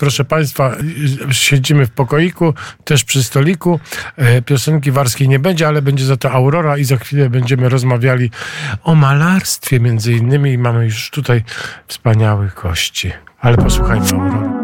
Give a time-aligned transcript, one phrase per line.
[0.00, 0.76] proszę Państwa,
[1.30, 2.54] siedzimy w pokoiku,
[2.84, 3.80] też przy stoliku.
[4.16, 8.30] E, Piosenki warskiej nie będzie, ale będzie za to Aurora i za chwilę będziemy rozmawiali
[8.82, 11.44] o malarstwie między innymi i mamy już tutaj
[11.86, 13.12] wspaniałych gości.
[13.40, 14.59] Ale posłuchajmy Aurory.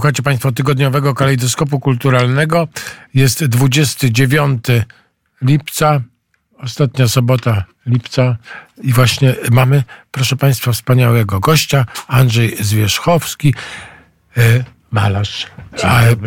[0.00, 2.68] Słuchajcie Państwo tygodniowego kalejdoskopu kulturalnego.
[3.14, 4.64] Jest 29
[5.42, 6.00] lipca,
[6.58, 8.36] ostatnia sobota lipca
[8.82, 13.54] i właśnie mamy, proszę Państwa, wspaniałego gościa, Andrzej Zwierzchowski,
[14.36, 15.46] e, malarz,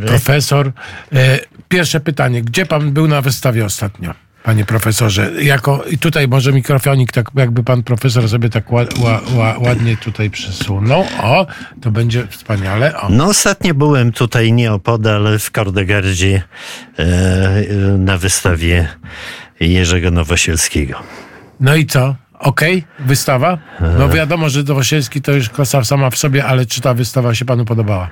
[0.06, 0.72] profesor.
[1.14, 4.14] E, pierwsze pytanie, gdzie Pan był na wystawie ostatnio?
[4.44, 9.22] Panie profesorze, jako, i tutaj może mikrofonik, tak jakby pan profesor sobie tak ła, ła,
[9.36, 11.06] ła, ładnie tutaj przysunął.
[11.22, 11.48] O,
[11.82, 12.98] to będzie wspaniale.
[12.98, 13.10] O.
[13.10, 16.42] No ostatnio byłem tutaj nieopodal w Kordegardzie
[17.00, 17.64] e,
[17.98, 18.88] na wystawie
[19.60, 21.00] Jerzego Nowosielskiego.
[21.60, 22.16] No i co?
[22.40, 23.58] Okej, wystawa?
[23.98, 27.46] No wiadomo, że Nowosielski to już klasa sama w sobie, ale czy ta wystawa się
[27.46, 28.10] panu podobała?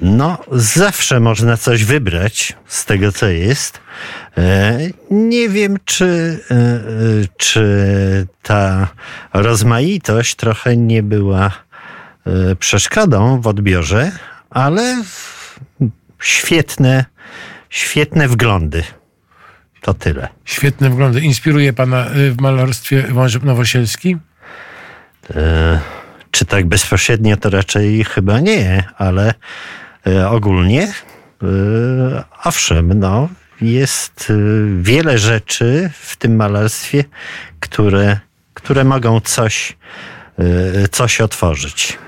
[0.00, 3.80] No, zawsze można coś wybrać z tego, co jest.
[4.38, 4.78] E,
[5.10, 6.56] Nie wiem, czy, e,
[7.36, 7.66] czy
[8.42, 8.88] ta
[9.32, 11.50] rozmaitość trochę nie była
[12.26, 14.12] e, przeszkodą w odbiorze,
[14.50, 15.02] ale
[16.20, 17.04] świetne,
[17.70, 18.82] świetne wglądy.
[19.80, 20.28] To tyle.
[20.44, 21.20] Świetne wglądy.
[21.20, 24.16] Inspiruje pana w malarstwie Wąż Nowosielski?
[25.34, 25.80] E,
[26.30, 29.34] Czy tak bezpośrednio to raczej chyba nie, ale
[30.30, 33.28] ogólnie e, owszem, no,
[33.60, 34.34] jest e,
[34.82, 37.04] wiele rzeczy w tym malarstwie,
[37.60, 38.18] które,
[38.54, 39.76] które mogą coś,
[40.38, 41.98] e, coś otworzyć.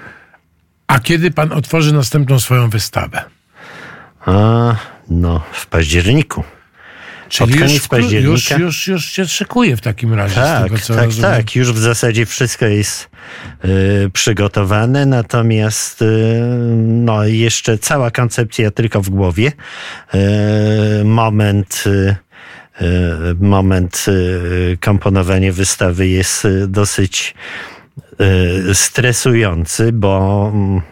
[0.86, 3.24] A kiedy pan otworzy następną swoją wystawę?
[4.26, 4.76] A,
[5.08, 6.44] no, w październiku.
[7.34, 8.30] Czyli już, października.
[8.32, 10.34] już, już, już się szykuje w takim razie.
[10.34, 11.30] z Tak, tego, tak, rozumiem.
[11.30, 11.56] tak.
[11.56, 13.08] Już w zasadzie wszystko jest
[13.64, 16.40] y, przygotowane, natomiast y,
[16.86, 19.52] no, jeszcze cała koncepcja tylko w głowie.
[20.14, 21.84] Y, moment.
[21.86, 22.16] Y,
[22.82, 27.34] y, Moment y, komponowania wystawy jest dosyć
[28.72, 30.82] stresujący, bo mm,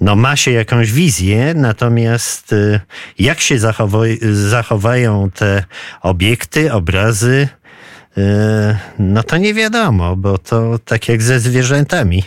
[0.00, 2.80] no, ma się jakąś wizję, natomiast y,
[3.18, 5.64] jak się zachowa- zachowają te
[6.02, 7.48] obiekty, obrazy,
[8.18, 8.22] y,
[8.98, 12.22] no to nie wiadomo, bo to tak jak ze zwierzętami.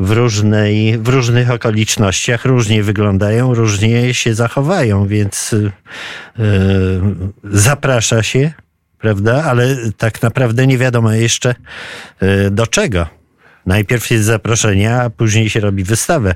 [0.00, 5.72] W, różnej, w różnych okolicznościach różnie wyglądają, różnie się zachowają, więc y,
[6.38, 6.42] y,
[7.44, 8.52] zaprasza się,
[8.98, 9.44] prawda?
[9.44, 11.54] Ale tak naprawdę nie wiadomo jeszcze
[12.22, 13.21] y, do czego.
[13.66, 16.34] Najpierw jest zaproszenie, a później się robi wystawę.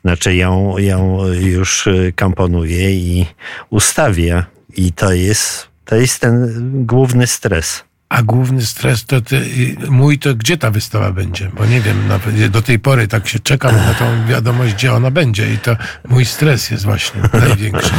[0.00, 3.26] Znaczy ją, ją już y, komponuje i
[3.70, 4.46] ustawia.
[4.76, 6.50] I to jest, to jest ten
[6.86, 7.84] główny stres.
[8.08, 9.40] A główny stres to ty,
[9.88, 11.50] mój, to gdzie ta wystawa będzie?
[11.56, 15.10] Bo nie wiem, nawet do tej pory tak się czekam na tą wiadomość, gdzie ona
[15.10, 15.76] będzie i to
[16.08, 17.90] mój stres jest właśnie największy.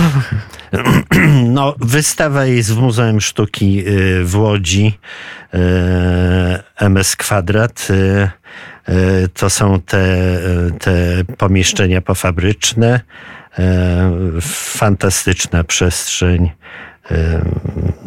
[1.44, 5.00] No, wystawa jest w Muzeum Sztuki y, w Łodzi,
[5.54, 5.57] y,
[6.78, 7.88] MS Kwadrat.
[7.90, 8.30] y,
[9.34, 10.06] To są te,
[10.80, 13.00] te pomieszczenia pofabryczne.
[14.42, 16.51] Fantastyczna przestrzeń.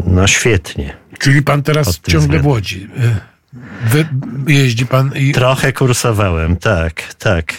[0.06, 0.97] No świetnie.
[1.19, 2.47] Czyli pan teraz ciągle w.
[2.47, 2.88] Łodzi.
[3.87, 4.06] Wy,
[4.46, 7.52] jeździ pan i Trochę kursowałem, tak, tak.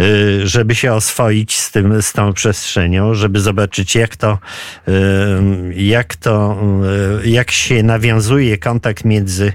[0.00, 4.38] Y, Żeby się oswoić z tym, z tą przestrzenią, żeby zobaczyć, jak to,
[4.88, 4.92] y,
[5.74, 6.56] jak to,
[7.24, 9.52] y, jak się nawiązuje kontakt między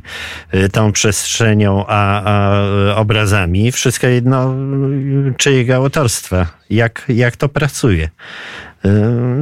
[0.71, 3.71] tą przestrzenią a, a obrazami.
[3.71, 4.55] Wszystko jedno,
[5.37, 8.09] czyjego autorstwa, jak, jak to pracuje.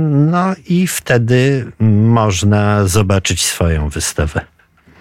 [0.10, 4.57] No i wtedy można zobaczyć swoją wystawę.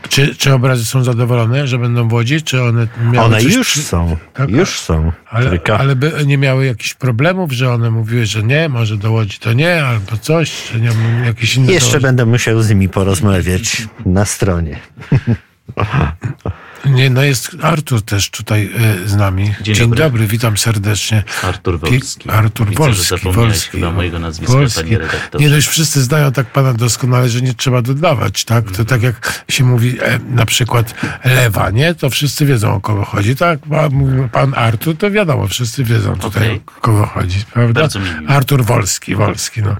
[0.08, 2.42] Czy, czy obrazy są zadowolone, że będą w Łodzi?
[2.42, 5.12] Czy one miały One coś już są, Tak, już są.
[5.30, 9.38] Ale, ale by nie miały jakichś problemów, że one mówiły, że nie, może do Łodzi
[9.38, 10.90] to nie, albo coś, że nie
[11.24, 14.78] jakieś inne Jeszcze będę musiał z nimi porozmawiać na stronie.
[16.86, 18.70] Nie, no jest Artur też tutaj
[19.04, 19.54] y, z nami.
[19.60, 19.98] Dzień, Dzień dobry.
[20.04, 20.26] dobry.
[20.26, 21.22] witam serdecznie.
[21.42, 22.30] Artur Wolski.
[22.30, 23.18] Artur Widzę, Wolski.
[23.22, 23.70] że Wolski.
[23.70, 24.82] chyba mojego nazwiska, Wolski.
[24.82, 25.44] panie redaktorze.
[25.44, 28.70] Nie dość wszyscy znają tak pana doskonale, że nie trzeba dodawać, tak?
[28.70, 30.94] To tak jak się mówi e, na przykład
[31.24, 31.94] lewa, nie?
[31.94, 33.60] To wszyscy wiedzą o kogo chodzi, tak?
[33.90, 36.60] Mówi pan Artur, to wiadomo, wszyscy wiedzą tutaj Okej.
[36.76, 37.88] o kogo chodzi, prawda?
[38.28, 39.76] Artur Wolski, Wolski, no.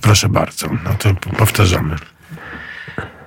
[0.00, 1.96] Proszę bardzo, no to powtarzamy.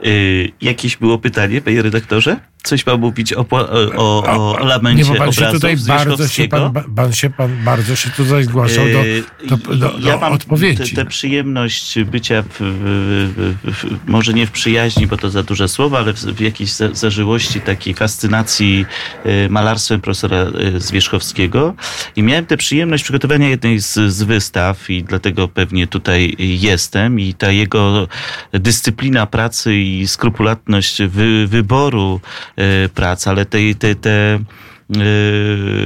[0.06, 2.40] Y, jakieś było pytanie, panie redaktorze?
[2.64, 6.48] Coś pan mówić o, o, o, o lamencie Nie, bo pan się tutaj bardzo się
[6.48, 10.34] pan, pan, się, pan bardzo się tutaj zgłaszał do, Yy, do, do, do ja mam
[10.34, 10.96] odpowiedzi.
[10.96, 15.98] Tę przyjemność bycia, w, w, w, może nie w przyjaźni, bo to za duże słowo,
[15.98, 18.86] ale w, w jakiejś za, zażyłości, takiej fascynacji
[19.26, 20.46] y, malarstwem profesora
[20.76, 21.74] y, Zwierzchowskiego.
[22.16, 27.20] I miałem tę przyjemność przygotowania jednej z, z wystaw i dlatego pewnie tutaj jestem.
[27.20, 28.08] I ta jego
[28.52, 32.20] dyscyplina pracy i skrupulatność wy, wyboru
[32.58, 34.40] y, prac, ale te, te, te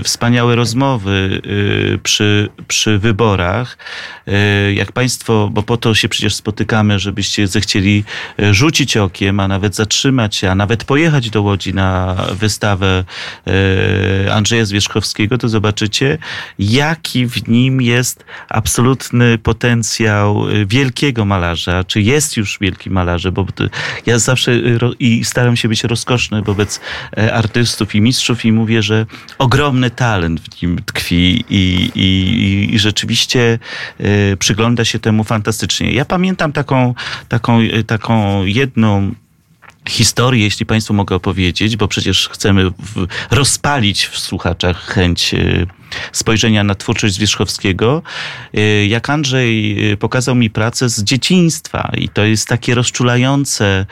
[0.03, 3.77] wspaniałe rozmowy y, przy, przy wyborach.
[4.27, 8.03] Y, jak Państwo, bo po to się przecież spotykamy, żebyście zechcieli
[8.39, 13.03] y, rzucić okiem, a nawet zatrzymać się, a nawet pojechać do Łodzi na wystawę
[14.27, 16.17] y, Andrzeja Zwierzchowskiego, to zobaczycie,
[16.59, 23.45] jaki w nim jest absolutny potencjał y, wielkiego malarza, czy jest już wielki malarze, bo
[24.05, 26.79] ja zawsze y, i staram się być rozkoszny wobec
[27.33, 28.94] artystów i mistrzów i mówię, że
[29.37, 33.59] ogromny talent w nim tkwi i, i, i rzeczywiście
[33.99, 35.91] y, przygląda się temu fantastycznie.
[35.91, 36.93] Ja pamiętam taką,
[37.29, 39.11] taką, y, taką jedną
[39.89, 45.67] historię, jeśli Państwu mogę opowiedzieć, bo przecież chcemy w, rozpalić w słuchaczach chęć y,
[46.11, 48.01] spojrzenia na twórczość Zwierzchowskiego.
[48.57, 53.85] Y, Jak Andrzej y, pokazał mi pracę z dzieciństwa i to jest takie rozczulające.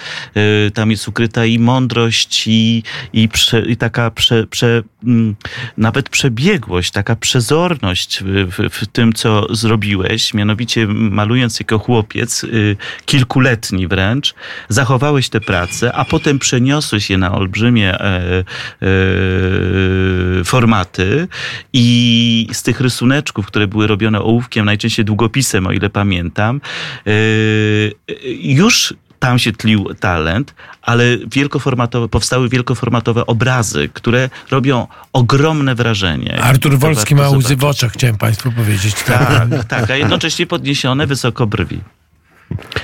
[0.67, 2.83] Y, Tam jest ukryta i mądrość i,
[3.13, 5.35] i, prze, i taka prze, prze, mm,
[5.77, 10.33] nawet przebiegłość, taka przezorność w, w, tym, co zrobiłeś.
[10.33, 12.45] Mianowicie malując jako chłopiec,
[13.05, 14.33] kilkuletni wręcz,
[14.69, 18.43] zachowałeś te prace, a potem przeniosłeś je na olbrzymie e, e,
[20.43, 21.27] formaty
[21.73, 21.83] i
[22.54, 26.62] z tych rysuneczków, które były robione ołówkiem, najczęściej długopisem, o ile pamiętam,
[27.08, 27.12] e,
[28.40, 36.42] już tam się tlił talent, ale wielkoformatowe, powstały wielkoformatowe obrazy, które robią ogromne wrażenie.
[36.42, 38.96] Artur Wolski ma łzy w oczach, chciałem Państwu powiedzieć.
[39.04, 41.80] Tak, tak, a jednocześnie podniesione wysoko brwi.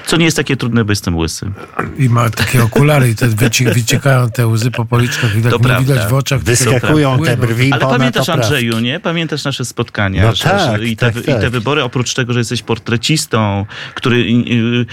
[0.06, 1.52] Co nie jest takie trudne, bo jestem łysy.
[1.98, 5.32] I ma takie okulary i te wyci wyciekają te łzy po policzkach.
[5.36, 5.94] Widać, To nie prawda.
[5.94, 6.42] widać w oczach.
[6.42, 8.30] Wyskakują te brwi Ale pamiętasz.
[8.30, 9.00] Andrzeju, nie?
[9.00, 10.24] Pamiętasz nasze spotkania?
[10.24, 11.50] No że, tak, że i, te, tak, I te tak.
[11.50, 14.18] wybory, oprócz tego, że jesteś portrecistą, który...
[14.18, 14.86] y, y,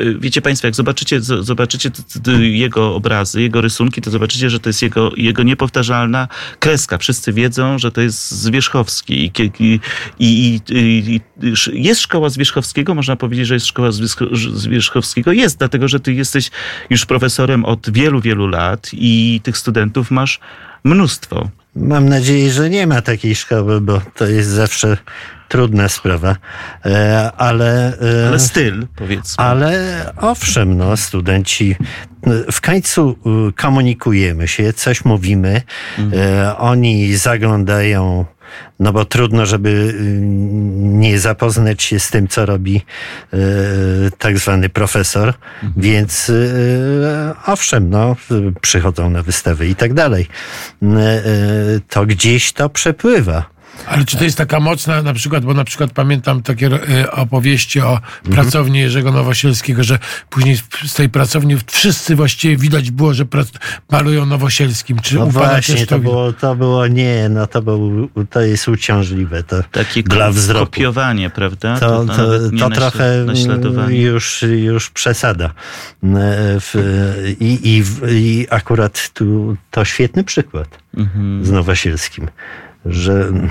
[0.00, 1.90] y, Wiecie Państwo, jak zobaczycie, zobaczycie
[2.40, 6.98] jego obrazy, jego rysunki, to zobaczycie, że to jest jego, jego niepowtarzalna kreska.
[6.98, 9.24] Wszyscy wiedzą, że to jest Zwierzchowski.
[9.24, 9.80] I, i,
[10.18, 11.20] i, i,
[11.72, 14.09] jest szkoła Zwierzchowskiego, można powiedzieć, że jest szkoła Zwierzch-
[14.54, 15.32] Zwierzchowskiego.
[15.32, 16.50] Jest, dlatego, że ty jesteś
[16.90, 20.40] już profesorem od wielu, wielu lat i tych studentów masz
[20.84, 21.48] mnóstwo.
[21.76, 24.96] Mam nadzieję, że nie ma takiej szkoły, bo to jest zawsze
[25.48, 26.36] trudna sprawa.
[26.86, 29.44] E, ale, e, Ale styl, powiedzmy.
[29.44, 31.76] ale owszem, no, studenci
[32.52, 33.16] w końcu
[33.56, 35.62] komunikujemy się, coś mówimy,
[36.12, 38.24] e, oni zaglądają,
[38.80, 40.18] no bo trudno, żeby y,
[40.80, 42.82] nie zapoznać się z tym, co robi
[43.32, 43.36] e,
[44.18, 45.34] tak zwany profesor,
[45.76, 48.16] więc e, owszem, no,
[48.60, 50.28] przychodzą na wystawy i tak dalej.
[51.88, 53.59] To gdzieś to przepływa.
[53.86, 57.80] Ale czy to jest taka mocna, na przykład, bo na przykład pamiętam takie e, opowieści
[57.80, 58.34] o Mhm.
[58.34, 59.98] pracowni Jerzego Nowosielskiego, że
[60.30, 63.48] później w- z tej pracowni wszyscy właściwie widać było, że prac,
[63.90, 64.98] malują Nowosielskim.
[64.98, 69.42] Czy No właśnie, to było, to było nie, no to, był, to jest uciążliwe.
[69.42, 70.66] To Takie dla wzroku.
[70.66, 71.78] kopiowanie, prawda?
[71.78, 75.46] To, to, to naśla- trochę mm, już, już przesada.
[75.46, 75.50] E,
[76.60, 76.74] W,
[77.40, 81.44] i, i, I akurat tu to świetny przykład Mhm.
[81.46, 82.28] z Nowosielskim.
[82.86, 83.48] Że mm,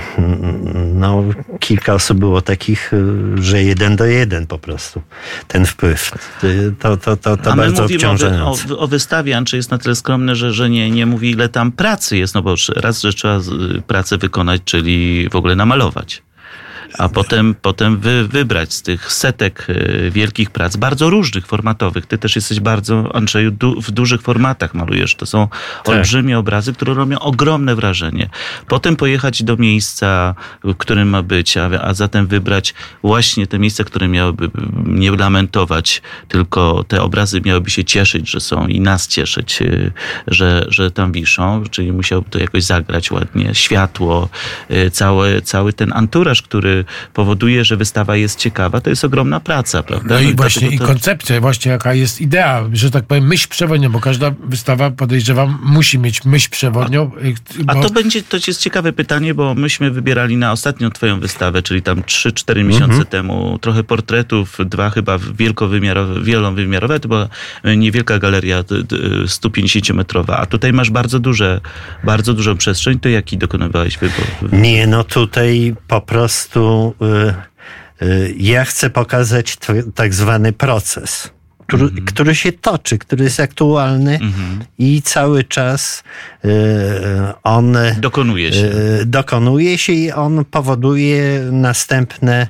[0.99, 1.23] no,
[1.59, 3.03] kilka osób było takich, y,
[3.43, 5.01] że jeden do jeden po prostu
[5.47, 6.11] ten wpływ.
[6.43, 9.71] Y, To, to, to, to A my bardzo mówimy o, o, o wystawie, Andrzej jest
[9.71, 13.01] na tyle skromny, że, że nie, nie mówi ile tam pracy jest, no bo raz,
[13.01, 16.21] że trzeba z- pracę wykonać, czyli w ogóle namalować.
[16.97, 22.05] A potem, potem wy, wybrać z tych setek e, wielkich prac, bardzo różnych, formatowych.
[22.05, 25.15] Ty też jesteś bardzo, Andrzeju, du, w dużych formatach malujesz.
[25.15, 25.47] To są
[25.85, 28.29] olbrzymie obrazy, które robią ogromne wrażenie.
[28.67, 33.83] Potem pojechać do miejsca, w którym ma być, a, a zatem wybrać właśnie te miejsca,
[33.83, 34.49] które miałyby
[34.85, 39.91] nie lamentować, tylko te obrazy miałyby się cieszyć, że są i nas cieszyć, y,
[40.27, 43.55] że, że tam wiszą, czyli musiałby to jakoś zagrać ładnie.
[43.55, 44.29] Światło,
[44.71, 46.78] y, cały, cały ten anturaż, który
[47.13, 50.15] powoduje, że wystawa jest ciekawa, to jest ogromna praca, prawda?
[50.15, 53.89] No i właśnie i to- koncepcja, właśnie jaka jest idea, że tak powiem, myśl przewodnią,
[53.89, 57.11] bo każda wystawa, podejrzewam, musi mieć myśl przewodnią.
[57.23, 57.35] y,
[57.67, 61.61] A bo- to będzie, to jest ciekawe pytanie, bo myśmy wybierali na ostatnią twoją wystawę,
[61.61, 63.05] czyli tam 3-4 miesiące Mhm.
[63.05, 67.27] temu, trochę portretów, dwa chyba wielkowymiarowe, wielowymiarowe, to była
[67.63, 71.61] e, niewielka galeria d- d- 150-metrowa, a tutaj masz bardzo duże,
[72.03, 74.25] bardzo dużą przestrzeń, to jaki dokonywałeś wybór?
[74.53, 76.68] Nie, no tutaj po prostu
[78.01, 79.57] y, y, ja chcę pokazać
[79.95, 81.29] tak zwany proces,
[81.67, 82.05] który, Mhm.
[82.05, 84.19] który się toczy, który jest aktualny
[84.77, 86.03] i cały czas
[86.45, 86.49] y,
[87.43, 88.69] on Dokonuje się.
[89.05, 92.47] dokonuje się i on powoduje następne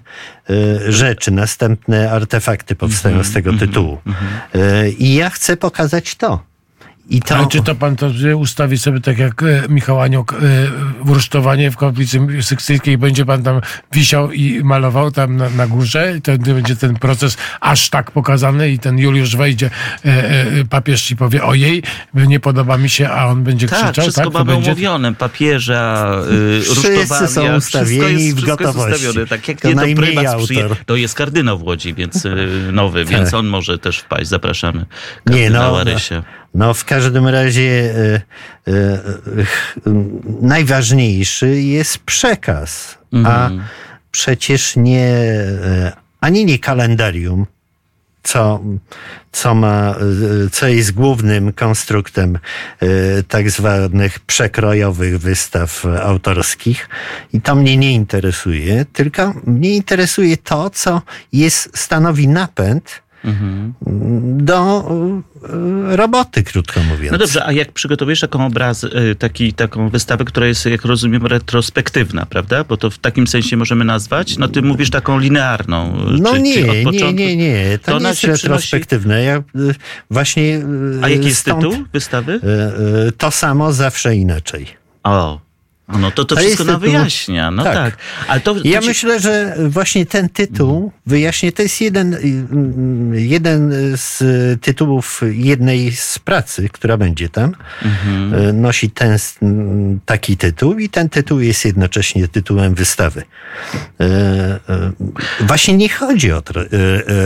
[0.88, 3.32] rzeczy, następne artefakty powstają Mhm.
[3.32, 3.98] z tego tytułu.
[4.56, 6.49] Y, I ja chcę pokazać to.
[7.10, 11.14] I to Ale czy to pan to ustawi sobie tak jak e, Michał Anioł e,
[11.14, 13.62] rusztowanie w kaplicy sykstyjskiej będzie pan tam
[13.92, 18.72] wisiał i malował tam na, na górze i to będzie ten proces aż tak pokazany
[18.72, 19.70] i ten Juliusz wejdzie,
[20.06, 24.04] e, e, papież i powie ojej, nie podoba mi się, a on będzie Tak, krzyczał,
[24.04, 24.34] wszystko tak?
[24.34, 24.72] To mamy będzie...
[24.72, 25.16] umówione.
[25.16, 27.28] Papieża, y, rusztowania.
[27.28, 28.92] są ustawieni wszystko jest, w wszystko gotowości.
[28.92, 29.28] Jest ustawione.
[29.28, 33.06] Tak jak To nie to prymas przyje, To jest kardynał w Łodzi, więc y, nowy,
[33.06, 34.28] więc on może też wpaść.
[34.28, 34.86] Zapraszamy Nie,
[35.26, 36.24] kardynała no, Rysia.
[36.54, 38.22] No, w każdym razie e,
[38.68, 39.76] e, ch-
[40.42, 43.64] najważniejszy jest przekaz, a Mhm.
[44.12, 45.92] przecież nie e,
[46.22, 47.46] ani nie kalendarium,
[48.24, 48.64] co,
[49.32, 49.96] co, ma,
[50.46, 52.40] e, co jest głównym konstruktem
[52.82, 52.88] e,
[53.24, 56.90] tak zwanych przekrojowych wystaw autorskich.
[57.34, 61.02] I to mnie nie interesuje, tylko mnie interesuje to, co
[61.34, 63.74] jest, stanowi napęd Mhm.
[64.46, 64.88] do
[65.92, 67.12] e, roboty, krótko mówiąc.
[67.12, 71.26] No dobrze, a jak przygotowujesz taką obraz, y, taki, taką wystawę, która jest, jak rozumiem,
[71.26, 72.64] retrospektywna, prawda?
[72.64, 74.38] Bo to w takim sensie możemy nazwać?
[74.38, 75.94] No ty mówisz taką linearną.
[76.18, 77.14] y, No czy, nie, czy od nie, początku...
[77.20, 77.80] nie, nie.
[77.86, 79.24] To, To nie jest się przynosi- retrospektywne.
[79.24, 79.44] Ja
[80.12, 80.62] właśnie.
[81.02, 82.40] A jaki jest stąd, tytuł wystawy?
[83.18, 84.68] To samo zawsze inaczej.
[85.04, 85.40] O,
[86.00, 87.52] No to to, To wszystko nam wyjaśnia.
[87.52, 87.74] No tak.
[87.74, 87.98] tak.
[88.28, 93.14] Ale to, to Ja ci- myślę, że właśnie ten tytuł wyjaśnia, to jest jeden, mm,
[93.16, 94.24] jeden z
[94.62, 97.56] tytułów jednej z pracy, która będzie tam.
[98.50, 99.18] E, Nosi ten
[100.06, 103.24] taki tytuł i ten tytuł jest jednocześnie tytułem wystawy.
[105.40, 106.66] Właśnie nie chodzi o tro-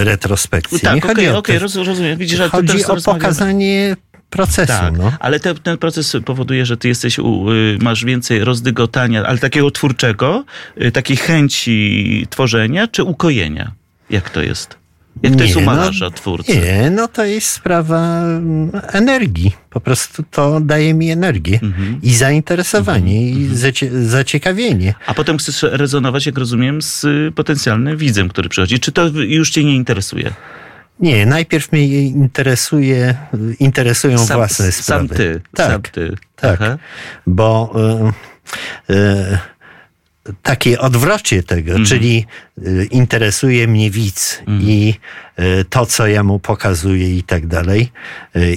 [0.03, 0.79] retrospekcję.
[0.95, 2.17] nie Tak, chodzi o okej, to- roz, rozumiem.
[2.17, 3.95] Widzisz, Chodzi o pokazanie
[4.33, 4.73] procesu.
[4.73, 5.11] Tak, No.
[5.19, 9.71] ale te, ten proces powoduje, że ty jesteś, u, y, masz więcej rozdygotania, ale takiego
[9.71, 10.43] twórczego,
[10.81, 13.71] y, takiej chęci tworzenia, czy ukojenia?
[14.09, 14.77] Jak to jest?
[15.23, 16.57] Jak to jest u no, malarza, twórcy?
[16.57, 19.51] Nie, no to jest sprawa mm, energii.
[19.69, 21.99] Po prostu to daje mi energię Mhm.
[22.03, 24.93] i zainteresowanie i zacie, zaciekawienie.
[25.07, 28.79] A potem chcesz rezonować, jak rozumiem, z y, potencjalnym widzem, który przychodzi.
[28.79, 30.33] Czy to już cię nie interesuje?
[30.99, 33.15] Nie, najpierw mnie interesuje,
[33.59, 35.15] interesują Sam, własne sam sprawy.
[35.15, 35.41] ty.
[35.55, 36.15] Tak, Sam ty.
[36.35, 36.61] tak.
[36.61, 36.77] Aha.
[37.27, 37.73] bo
[38.89, 39.37] y, y,
[40.43, 41.85] takie odwrocie tego, Mhm.
[41.85, 42.25] czyli
[42.67, 44.93] y, interesuje mnie widz i
[45.39, 47.91] y, to, co ja mu pokazuję i tak dalej,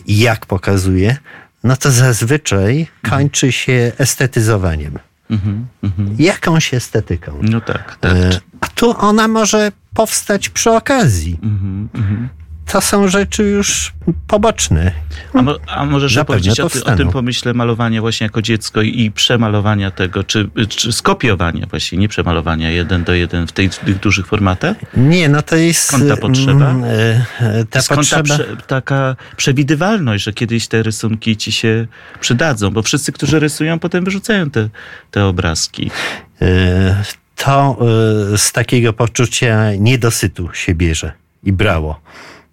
[0.06, 1.16] i jak pokazuję,
[1.64, 4.98] no to zazwyczaj kończy się estetyzowaniem.
[5.30, 6.16] Mhm, mhm.
[6.18, 7.38] Jakąś estetyką.
[7.42, 8.12] No tak, tak.
[8.60, 11.38] A tu ona może powstać przy okazji.
[11.42, 12.28] Mhm, mhm.
[12.72, 13.92] To są rzeczy już
[14.26, 14.92] poboczne.
[15.34, 19.00] A, mo, a możesz opowiedzieć o, ty, o tym pomyśle malowania właśnie jako dziecko i,
[19.00, 23.78] i przemalowania tego, czy, czy skopiowania właśnie, nie przemalowania jeden do jeden w tej, w
[23.78, 24.76] tych dużych formatach?
[24.96, 25.82] Nie, no to jest...
[25.82, 26.70] Skąd ta potrzeba?
[26.70, 27.24] mm, y,
[27.60, 28.44] y, Ta Skąd ta potrzeba...
[28.44, 31.86] prze, taka przewidywalność, że kiedyś te rysunki ci się
[32.20, 32.70] przydadzą?
[32.70, 34.68] Bo wszyscy, którzy rysują, potem wyrzucają te,
[35.10, 35.90] te obrazki.
[37.36, 37.78] To
[38.34, 41.12] y, z takiego poczucia niedosytu się bierze
[41.44, 42.00] i brało.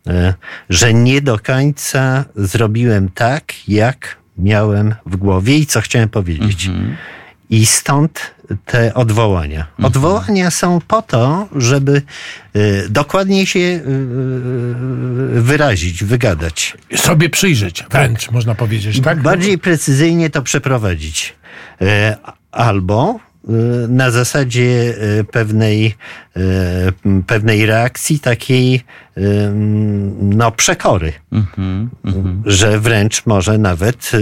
[0.07, 0.33] Y,
[0.69, 6.67] Że nie do końca zrobiłem tak, jak miałem w głowie i co chciałem powiedzieć.
[6.67, 6.95] Mhm.
[7.49, 8.33] I stąd
[8.65, 9.65] te odwołania.
[9.83, 12.01] Odwołania są po to, żeby
[12.55, 13.81] y, dokładniej się
[15.33, 16.77] wyrazić, wygadać.
[16.95, 19.21] Sobie przyjrzeć, wręcz można powiedzieć, tak?
[19.21, 21.33] Bardziej precyzyjnie to przeprowadzić.
[21.81, 22.17] E,
[22.51, 23.19] Albo
[23.87, 25.95] na zasadzie e, pewnej,
[26.35, 26.41] e,
[27.27, 28.81] pewnej reakcji takiej
[30.21, 31.89] no, przekory, Mhm.
[32.05, 32.43] Mhm.
[32.45, 34.17] że wręcz może nawet e,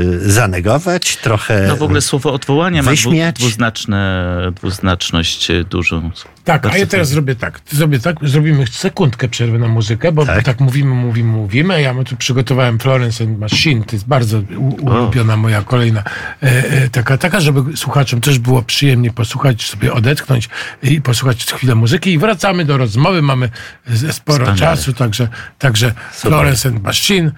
[0.00, 1.64] e, zanegować trochę.
[1.68, 2.90] No w ogóle słowo odwołania ma
[3.32, 6.10] dwuznaczne, dwuznaczność e, dużą.
[6.44, 7.60] Tak, a Bardzo ja teraz zrobię tak.
[7.70, 10.60] Zrobię tak, zrobimy sekundkę przerwy na muzykę, bo tak, Tak.
[10.60, 11.74] mówimy, mówimy, mówimy.
[11.74, 16.02] a Ja tu przygotowałem Florence and Machine, to jest bardzo u- ulubiona moja kolejna
[16.42, 20.48] e, e, taka, taka, żeby słuchaczom też było przyjemnie posłuchać, sobie odetchnąć
[20.82, 23.22] i posłuchać chwilę muzyki i wracamy do rozmowy.
[23.22, 23.48] Mamy
[23.86, 24.58] z- sporo Wspaniale.
[24.58, 27.32] czasu, także, także Florence and Machine.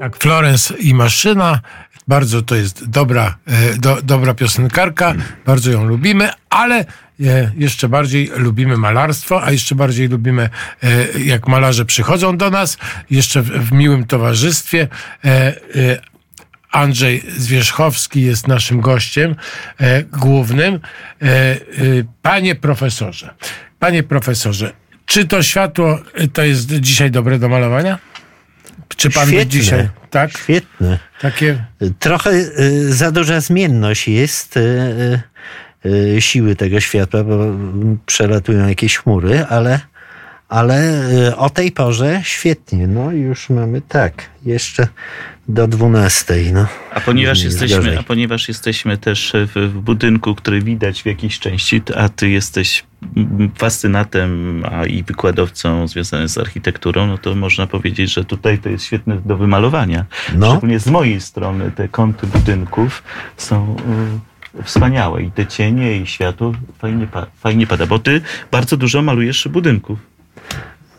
[0.00, 1.60] Tak, Florence i Maszyna.
[2.08, 5.14] Bardzo to jest dobra, e, do, dobra piosenkarka,
[5.46, 6.84] bardzo ją lubimy, ale e,
[7.56, 10.50] jeszcze bardziej lubimy malarstwo, a jeszcze bardziej lubimy,
[10.82, 12.78] e, jak malarze przychodzą do nas,
[13.10, 14.88] jeszcze w, miłym towarzystwie.
[16.70, 19.36] Andrzej Zwierzchowski jest naszym gościem
[20.12, 20.80] głównym.
[22.22, 23.34] Panie profesorze,
[23.78, 24.72] panie profesorze,
[25.06, 27.98] czy to światło e, to jest dzisiaj dobre do malowania?
[28.96, 29.46] Czy pan Świetne.
[29.46, 30.38] dzisiaj, tak?
[30.38, 30.98] Świetne.
[31.20, 31.64] Takie,
[31.98, 34.60] Trochę y, za duża zmienność jest y,
[35.86, 39.80] y, y, siły tego światła, bo mm, przelatują jakieś chmury, ale,
[40.48, 42.86] ale y, o tej porze świetnie.
[42.86, 44.88] No już mamy tak, jeszcze
[45.48, 46.34] do 12.
[46.52, 46.66] No.
[46.94, 47.98] A ponieważ, Nie jest jesteśmy, gorzej.
[47.98, 52.84] a ponieważ jesteśmy też w, w budynku, który widać w jakiejś części, a ty jesteś
[53.58, 58.84] fascynatem a i wykładowcą związanym z architekturą, no to można powiedzieć, że tutaj to jest
[58.84, 60.04] świetne do wymalowania.
[60.34, 60.50] No.
[60.50, 63.02] Szczególnie z mojej strony te kąty budynków
[63.36, 63.76] są
[64.60, 69.02] y, wspaniałe i te cienie i światło fajnie, pa, fajnie pada, bo ty bardzo dużo
[69.02, 70.15] malujesz budynków.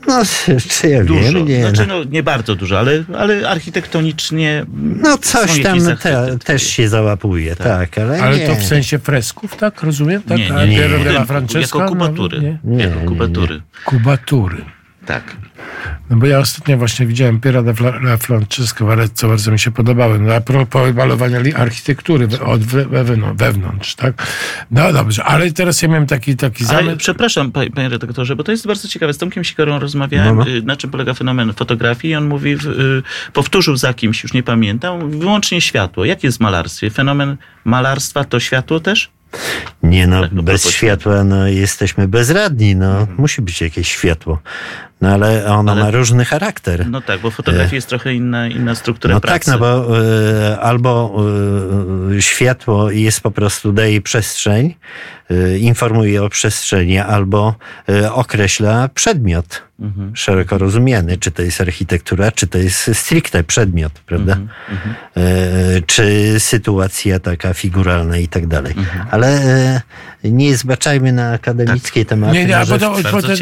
[0.08, 0.21] No,
[0.69, 1.34] czy ja Dużo.
[1.34, 1.62] wiem, nie.
[1.62, 2.00] znaczy, no.
[2.00, 4.65] no, nie bardzo dużo, ale, ale architektonicznie.
[5.04, 8.47] no coś tam te, też się załapuje, tak, ale, ale nie.
[8.47, 9.84] to w sensie fresków, tak?
[9.84, 10.21] Rozumiem?
[10.23, 10.38] Tak?
[10.38, 11.62] Nie, A nie, nie.
[11.62, 12.38] Jako kubatury.
[12.38, 12.60] No, nie?
[12.63, 13.08] Nie, jako nie, nie.
[13.08, 13.62] kubatury.
[13.86, 14.65] Kubatury.
[15.08, 15.36] Tak.
[16.10, 20.20] No bo ja ostatnio właśnie widziałem Piera della Francesca w Arezzo, bardzo mi się podobały.
[20.20, 22.86] No a propos malowania architektury od we,
[23.34, 24.28] wewnątrz, tak?
[24.72, 26.98] No dobrze, ale teraz ja miałem taki, taki Ale zamysł.
[26.98, 29.13] przepraszam, panie, panie redaktorze, bo to jest bardzo ciekawe.
[29.13, 30.52] Z Tomkiem Sikorą rozmawiałem, No, no.
[30.52, 32.12] y, na czym polega fenomen fotografii.
[32.12, 36.06] I on mówi, w- y, powtórzył za kimś, już nie pamiętam, wyłącznie światło.
[36.06, 36.89] Jak jest w malarstwie?
[36.89, 39.10] Fenomen malarstwa to światło też?
[39.84, 42.76] Nie no, Tak, no bez światła no, jesteśmy bezradni.
[42.76, 43.08] No.
[43.17, 44.41] Musi być jakieś światło.
[45.01, 46.88] No ale ono Ale- ma różny charakter.
[46.89, 49.39] No tak, bo fotografia jest trochę inna, inna struktura No pracy.
[49.39, 51.15] tak, no bo y, albo
[52.15, 54.75] y, światło jest po prostu daje przestrzeń,
[55.31, 57.55] y, informuje o przestrzeni, albo
[57.89, 60.15] y, określa przedmiot Mhm.
[60.15, 64.33] szeroko rozumiany, czy to jest architektura, czy to jest stricte przedmiot, prawda?
[64.33, 64.95] Mhm, mhm.
[65.77, 68.73] Y, czy sytuacja taka figuralna i tak dalej.
[68.77, 69.07] Mhm.
[69.12, 69.41] Ale
[70.25, 72.33] y, nie zbaczajmy na akademickie tematy.
[72.33, 72.95] Nie, nie, a bo to,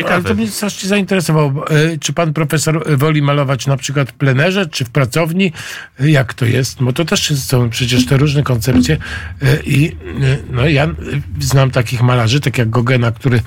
[0.09, 1.44] ale to mnie strasznie zainteresowało.
[1.47, 5.51] E, Czy pan profesor woli malować na przykład w plenerze, czy w pracowni?
[5.99, 6.84] E, Jak to jest?
[6.84, 8.97] Bo to też są przecież te różne koncepcje.
[9.41, 9.95] E, I e,
[10.51, 10.93] no, ja e,
[11.39, 13.41] znam takich malarzy, tak jak Gogena, który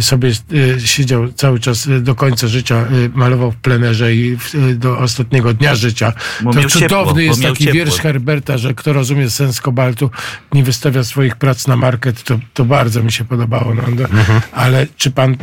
[0.00, 4.36] sobie e, siedział cały czas e, do końca życia, e, malował w plenerze i
[4.70, 6.12] e, do ostatniego dnia życia.
[6.42, 7.74] Bo to cudowny ciepło, jest taki ciepło.
[7.74, 10.10] wiersz Herberta, że kto rozumie sens kobaltu,
[10.52, 12.22] nie wystawia swoich prac na market.
[12.22, 13.74] To, to bardzo mi się podobało.
[13.74, 13.82] No.
[13.82, 14.40] Mhm.
[14.52, 15.36] Ale czy pan e,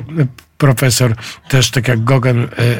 [0.61, 1.15] profesor
[1.49, 2.77] też tak jak Gogen e, e,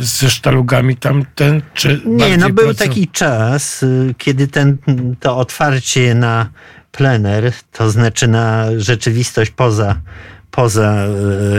[0.00, 2.74] ze sztalugami tamten, czy Nie, no był pracował?
[2.74, 4.78] taki czas, y, kiedy ten,
[5.20, 6.50] to otwarcie na
[6.92, 9.96] plener, to znaczy na rzeczywistość poza,
[10.50, 11.06] poza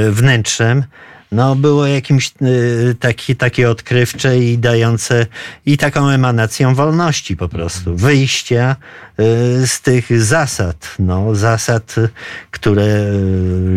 [0.07, 0.83] y, wnętrzem,
[1.31, 5.25] no było jakimś y, taki, takie odkrywcze i dające
[5.65, 8.75] i taką emanacją wolności po prostu, wyjścia
[9.19, 12.09] y, z tych zasad, no zasad, y,
[12.51, 13.13] które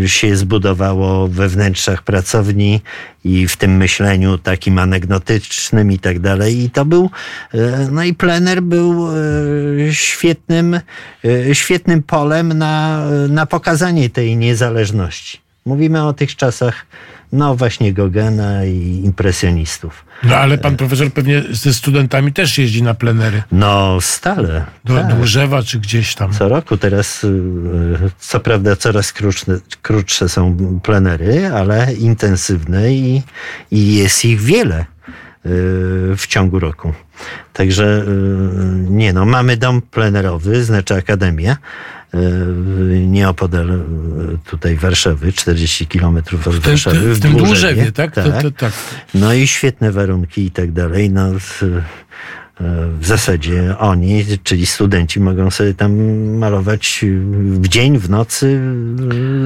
[0.02, 2.80] y, się zbudowało we wnętrzach pracowni
[3.24, 6.62] i w tym myśleniu takim anegdotycznym i tak dalej.
[6.64, 7.10] I to był,
[7.54, 10.80] e, no i plener był e, świetnym,
[11.24, 15.40] e, świetnym polem na, na pokazanie tej niezależności.
[15.66, 16.86] Mówimy o tych czasach,
[17.34, 20.04] no właśnie Gogena i impresjonistów.
[20.22, 23.42] No ale pan profesor pewnie ze studentami też jeździ na plenery.
[23.52, 24.64] No stale.
[24.84, 25.64] Do tak.
[25.66, 26.32] Czy gdzieś tam.
[26.32, 27.30] Co roku teraz, y,
[28.18, 33.22] co prawda, coraz krótsze, krótsze są plenery, ale intensywne i,
[33.70, 34.86] i jest ich wiele y,
[36.16, 36.94] w ciągu roku.
[37.52, 41.56] Także y, nie no, mamy dom plenerowy, znaczy Akademia,
[43.06, 43.78] nieopodal y,
[44.50, 47.14] tutaj Warszawy, 40 kilometrów od W, tym- Warszawy.
[47.14, 48.14] w tym Dłużewie, Dłużewie, tak?
[48.14, 48.72] To, to, tak.
[49.14, 51.10] no i świetne warunki i tak dalej.
[51.10, 51.62] No, w,
[53.00, 55.92] w zasadzie oni, czyli studenci, mogą sobie tam
[56.38, 58.60] malować w dzień, w nocy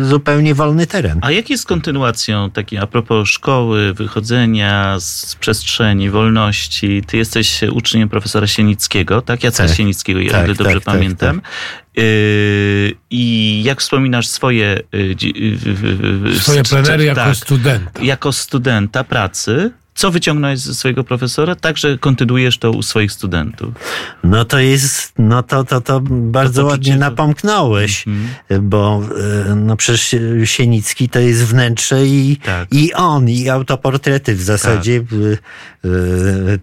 [0.02, 1.18] zupełnie wolny teren.
[1.22, 7.02] A jak jest z kontynuacją, takiej a propos szkoły, wychodzenia z przestrzeni, wolności?
[7.06, 9.44] Ty jesteś uczniem profesora Sienickiego, tak?
[9.44, 9.76] Jacka Tak.
[9.76, 11.36] Sienickiego, Tak, ile dobrze tak, tak, pamiętam.
[11.36, 11.42] Yy,
[13.10, 14.80] I jak wspominasz swoje...
[14.92, 18.02] yy, yy, yy, yy, Swoje plenery jako tak, studenta.
[18.02, 23.74] jako studenta pracy, co wyciągnąłeś ze swojego profesora, także kontynuujesz to u swoich studentów.
[24.24, 28.68] No to jest, no to, to, to bardzo To ładnie to- napomknąłeś, Mhm.
[28.68, 29.02] bo
[29.50, 32.68] e, no przecież Sienicki to jest wnętrze i, Tak.
[32.72, 35.02] i on, i autoportrety w zasadzie e,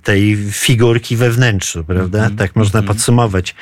[0.03, 2.17] tej figurki we wnętrzu, prawda?
[2.17, 2.95] Mhm, Tak można mhm.
[2.97, 3.55] podsumować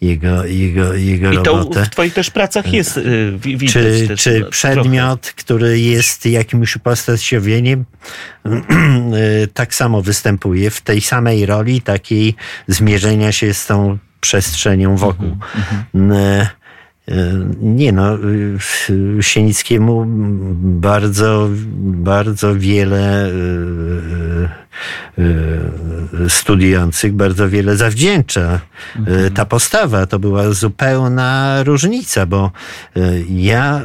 [0.00, 1.84] jego, jego, jego I to robotę.
[1.84, 4.50] w twoich też pracach jest yy, wi- widać czy, też czy trochę.
[4.50, 7.84] przedmiot, który jest jakimś upostaciowaniiem,
[9.54, 12.34] tak samo występuje w tej samej roli, takiej
[12.68, 15.36] zmierzenia się z tą przestrzenią wokół.
[15.94, 16.48] E, e,
[17.60, 18.18] Nie no,
[19.20, 20.04] Sienickiemu
[20.60, 24.48] bardzo, bardzo wiele y,
[25.18, 28.60] y, studiujących bardzo wiele zawdzięcza.
[29.26, 32.50] Y, Ta postawa to była zupełna różnica, bo
[33.28, 33.82] ja,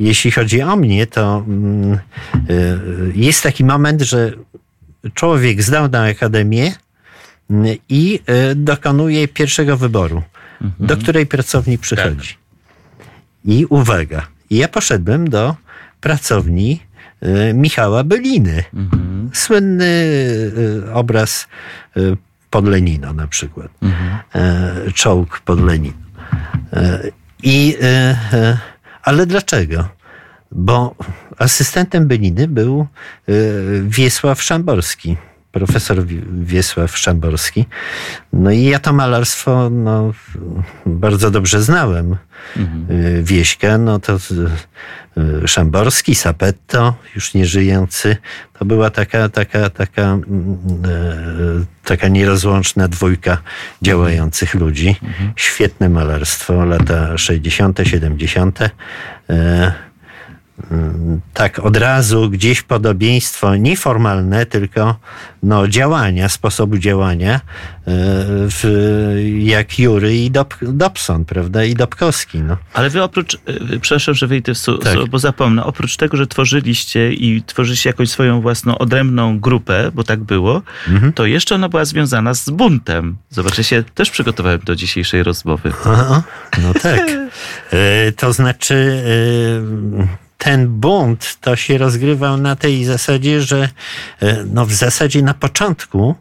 [0.00, 1.98] jeśli chodzi o mnie, to mm,
[3.14, 4.32] jest taki moment, że
[5.14, 6.72] człowiek zdał na akademię
[7.88, 10.22] i y, dokonuje pierwszego wyboru,
[10.80, 12.36] do której pracowni przychodzi.
[13.44, 15.56] I uwaga, ja poszedłem do
[16.00, 16.80] pracowni
[17.22, 18.64] y, Michała Byliny.
[18.74, 19.30] Mhm.
[19.32, 21.48] Słynny y, obraz
[22.50, 23.68] pod Lenino na przykład.
[24.34, 25.96] E, Czołg pod Lenino.
[26.72, 27.02] E,
[27.42, 27.86] I, e,
[28.32, 28.58] e,
[29.02, 29.88] ale dlaczego?
[30.52, 30.94] Bo
[31.38, 33.32] asystentem Byliny był e,
[33.82, 35.16] Wiesław Szamborski.
[35.52, 37.66] Profesor Wi- Wiesław Szamborski.
[38.32, 40.12] No i ja to malarstwo no,
[40.86, 42.16] bardzo dobrze znałem.
[42.90, 44.16] Y, Wieśka, no to
[45.44, 48.16] y, Szamborski, Sapetto, już nie żyjący.
[48.58, 50.24] To była taka, taka, taka, mm,
[50.84, 53.38] e, taka nierozłączna dwójka
[53.82, 54.96] działających ludzi.
[55.36, 58.58] Świetne malarstwo, lata 60., 70.
[61.34, 64.96] Tak od razu gdzieś podobieństwo nieformalne, tylko
[65.42, 67.40] no, działania, sposobu działania, e,
[68.50, 68.64] w,
[69.38, 72.38] jak Jury i Dob, Dobson, prawda, i Dobkowski.
[72.38, 72.56] No.
[72.74, 74.94] Ale wy oprócz, y, przepraszam, że wyjdę w su, Tak.
[74.94, 80.04] su, bo zapomnę, oprócz tego, że tworzyliście i tworzyliście jakąś swoją własną odrębną grupę, bo
[80.04, 81.12] tak było, Mhm.
[81.12, 83.16] to jeszcze ona była związana z buntem.
[83.30, 85.72] Zobaczcie, się też przygotowałem do dzisiejszej rozmowy.
[85.86, 86.22] Aha,
[86.62, 87.00] no tak.
[87.72, 89.02] E, To znaczy,
[90.38, 93.68] ten bunt to się rozgrywał na tej zasadzie, że
[94.22, 96.14] e, no w zasadzie na początku,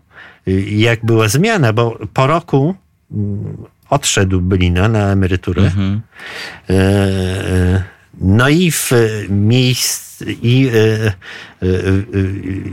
[0.48, 2.76] e, jak była zmiana, bo po roku
[3.12, 3.58] mm,
[3.90, 5.64] odszedł Bylina na emeryturę.
[5.64, 6.02] Mhm.
[6.70, 7.84] E,
[8.22, 8.92] No i w
[9.30, 10.70] miejsc, i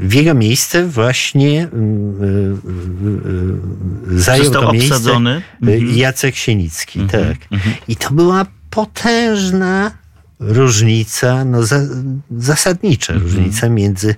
[0.03, 2.61] w jego miejsce właśnie mm,
[4.07, 5.43] zajął Został to miejsce obsadzony.
[5.63, 5.97] Mhm.
[5.97, 7.61] Jacek Sienicki, Mhm, tak.
[7.89, 9.91] I to była potężna
[10.47, 11.81] różnica, no za,
[12.39, 13.31] zasadnicza Mhm.
[13.33, 14.15] różnica między y,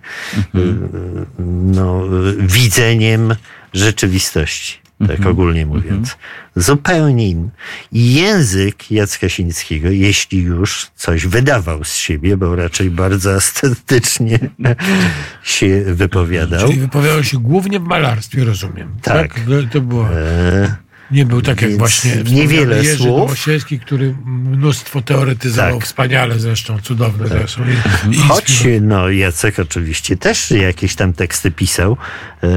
[1.48, 3.34] no, y, widzeniem
[3.72, 5.30] rzeczywistości, tak Mhm.
[5.30, 6.16] ogólnie mówiąc.
[6.56, 7.50] Zupełnie inny.
[7.92, 14.38] I język Jacka Sinickiego, jeśli już coś wydawał z siebie, bo raczej bardzo estetycznie
[15.42, 16.66] się wypowiadał.
[16.68, 18.88] Czyli wypowiadał się głównie w malarstwie, rozumiem.
[19.02, 19.34] Tak.
[19.34, 20.08] To- To było.
[20.10, 20.76] E,
[21.10, 23.18] Nie był tak jak właśnie niewiele Jerzy słów.
[23.18, 25.84] Nowosielski, który mnóstwo teoretyzował, Tak.
[25.84, 27.62] wspaniale zresztą, cudowne zresztą.
[28.10, 31.96] I, i Choć no, Jacek oczywiście też jakieś tam teksty pisał
[32.42, 32.48] e,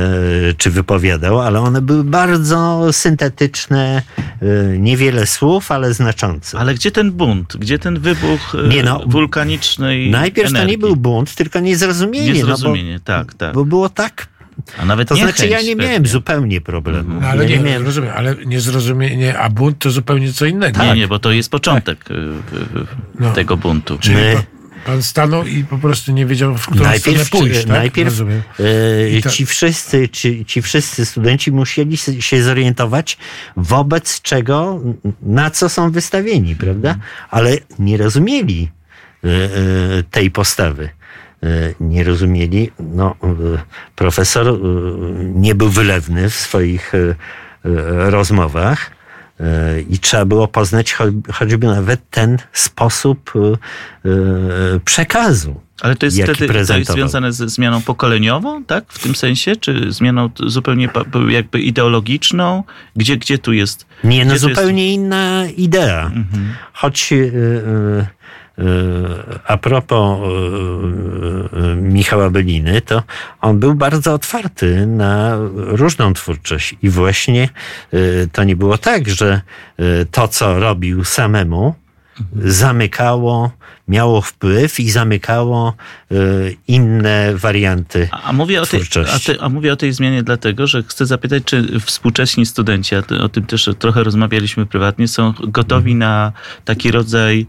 [0.57, 4.01] czy wypowiadał, ale one były bardzo syntetyczne,
[4.41, 6.59] e, niewiele słów, ale znaczące.
[6.59, 7.57] Ale gdzie ten bunt?
[7.57, 10.71] Gdzie ten wybuch e, Nie no, wulkanicznej Najpierw to energii?
[10.71, 12.33] nie był bunt, tylko niezrozumienie.
[12.33, 13.53] Niezrozumienie, no tak, tak.
[13.53, 14.27] bo, bo było tak.
[14.79, 16.09] A nawet To niechęć znaczy, ja nie miałem pewnie.
[16.09, 17.19] zupełnie problemu.
[17.21, 17.85] No, ale ja nie, nie miałem.
[17.85, 20.83] rozumiem, ale niezrozumienie, a bunt to zupełnie co innego.
[20.83, 22.85] Nie, nie, bo to jest początek e, e,
[23.19, 23.33] No.
[23.33, 23.97] tego buntu.
[23.99, 24.43] Czyli My- pa,
[24.91, 27.59] pan stanął i po prostu nie wiedział, w którą Najpierw, stronę pójść.
[27.59, 27.67] Tak?
[27.69, 28.41] najpierw Rozumiem.
[28.59, 33.17] e, I to- ci, wszyscy, ci, ci wszyscy studenci musieli się zorientować,
[33.57, 34.81] wobec czego,
[35.21, 36.95] na co są wystawieni, prawda?
[37.29, 38.69] Ale nie rozumieli
[39.23, 40.89] e, e, tej postawy.
[41.43, 41.47] E,
[41.79, 43.27] Nie rozumieli, no, e,
[43.95, 44.53] profesor e,
[45.23, 46.91] nie był wylewny w swoich
[48.09, 48.91] rozmowach
[49.89, 53.33] i trzeba było poznać cho- choćby nawet ten sposób
[54.85, 55.61] przekazu.
[55.81, 58.83] Ale to jest wtedy to jest związane ze zmianą pokoleniową, tak?
[58.87, 59.55] W tym sensie?
[59.55, 60.89] Czy zmianą zupełnie
[61.29, 62.63] jakby ideologiczną?
[62.95, 63.85] Gdzie, gdzie tu jest?
[64.03, 66.05] Nie, no Gdzie zupełnie inna idea.
[66.05, 66.53] Mhm.
[66.73, 68.07] Choć e,
[69.47, 73.03] a propos e, e, Michała Beliny, to
[73.41, 76.75] on był bardzo otwarty na różną twórczość.
[76.81, 77.49] I właśnie
[77.93, 77.97] e,
[78.31, 79.41] to nie było tak, że
[80.11, 81.75] to, co robił samemu,
[82.35, 83.51] zamykało,
[83.87, 85.73] miało wpływ i zamykało
[86.67, 88.09] inne warianty.
[88.11, 89.25] A, a, mówię o tej, a, twórczości.
[89.25, 93.19] ty, a mówię o tej zmianie dlatego, że chcę zapytać, czy współcześni studenci, a ty,
[93.19, 96.31] o tym też trochę rozmawialiśmy prywatnie, są gotowi na
[96.65, 97.47] taki rodzaj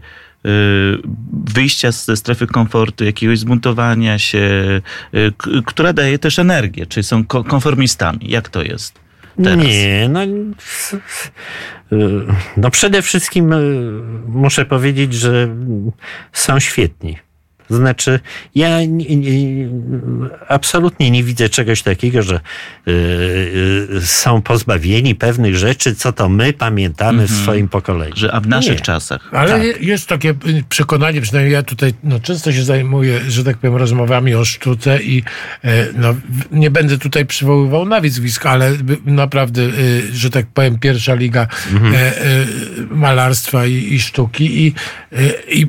[1.53, 4.81] wyjścia ze strefy komfortu, jakiegoś zbuntowania się,
[5.15, 5.31] y,
[5.65, 8.19] która daje też energię, czy są ko- konformistami?
[8.29, 8.99] Jak to jest
[9.43, 9.57] teraz?
[9.57, 10.23] Nie, no.
[10.23, 10.57] y,
[12.57, 13.81] No przede wszystkim y,
[14.27, 15.55] muszę powiedzieć, że
[16.33, 17.17] są świetni.
[17.71, 18.19] To znaczy,
[18.55, 19.67] ja nie, nie,
[20.47, 22.35] absolutnie nie widzę czegoś takiego, że
[22.87, 22.91] y,
[23.97, 28.15] y, są pozbawieni pewnych rzeczy, co to my pamiętamy w swoim pokoleniu.
[28.15, 28.79] Że, a w naszych Nie.
[28.85, 29.29] czasach.
[29.31, 29.63] Ale Tak.
[29.63, 33.75] je- jest takie y, przekonanie, przynajmniej ja tutaj no, często się zajmuję, że tak powiem,
[33.75, 35.23] rozmowami o sztuce i
[35.63, 36.15] e, no,
[36.51, 38.71] nie będę tutaj przywoływał nazwisk, ale
[39.05, 41.93] naprawdę, y, że tak powiem, pierwsza liga Mhm.
[41.95, 42.11] e,
[42.89, 44.73] malarstwa i, i sztuki i,
[45.49, 45.67] i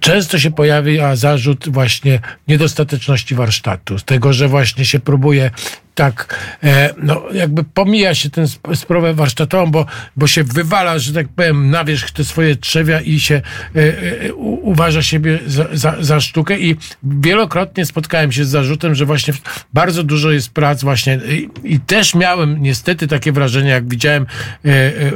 [0.00, 5.50] często się pojawia zarzut właśnie niedostateczności warsztatu, z tego, że właśnie się próbuje
[5.96, 11.12] tak, e, no jakby pomija się tę sp- sprawę warsztatową, bo, bo się wywala, że
[11.12, 13.42] tak powiem, na wierzch te swoje trzewia i się e,
[13.78, 16.58] e, uważa siebie za, za, za sztukę.
[16.58, 19.34] I wielokrotnie spotkałem się z zarzutem, że właśnie
[19.72, 24.26] bardzo dużo jest prac właśnie i, i też miałem niestety takie wrażenie, jak widziałem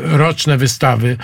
[0.03, 1.17] roczne wystawy,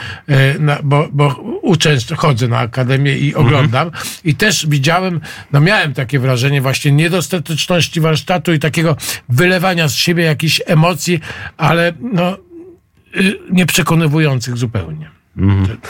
[0.59, 1.29] na, bo, bo
[1.63, 3.91] uczęszczam, chodzę na akademię i oglądam.
[4.25, 5.21] I też widziałem,
[5.53, 8.97] no miałem takie wrażenie właśnie niedostateczności warsztatu i takiego
[9.47, 11.21] wylewania z siebie jakichś emocji,
[11.57, 12.37] ale no
[13.17, 15.11] y, nieprzekonywujących zupełnie.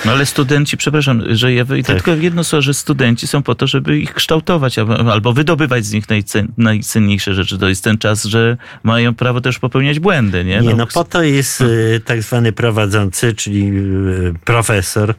[0.05, 1.97] No ale studenci, przepraszam, że ja wyjdę Tak.
[1.97, 5.87] tylko w jedno słowo, że studenci są po to, żeby ich kształtować albo, albo wydobywać
[5.87, 7.59] z nich najcen, najcenniejsze rzeczy.
[7.59, 10.61] To jest ten czas, że mają prawo też popełniać błędy, nie?
[10.61, 15.15] Nie, no po to jest y, tak zwany prowadzący, czyli y, profesor,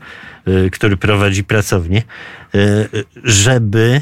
[0.72, 2.02] który prowadzi pracownię,
[3.24, 4.02] żeby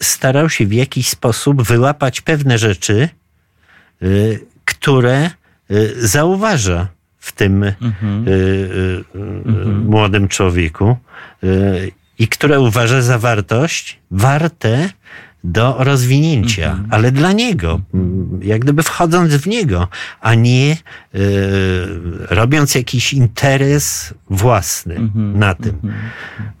[0.00, 3.08] starał się w jakiś sposób wyłapać pewne rzeczy,
[4.64, 5.30] które
[5.70, 6.88] y, zauważa
[7.18, 7.74] w tym y,
[8.26, 9.04] y, y,
[9.66, 10.96] młodym człowieku
[11.44, 14.88] y, i które uważa za wartość warte
[15.44, 19.88] do rozwinięcia, ale dla niego, mm, jak gdyby wchodząc w niego,
[20.20, 20.78] a nie y,
[22.30, 25.78] robiąc jakiś interes własny na tym.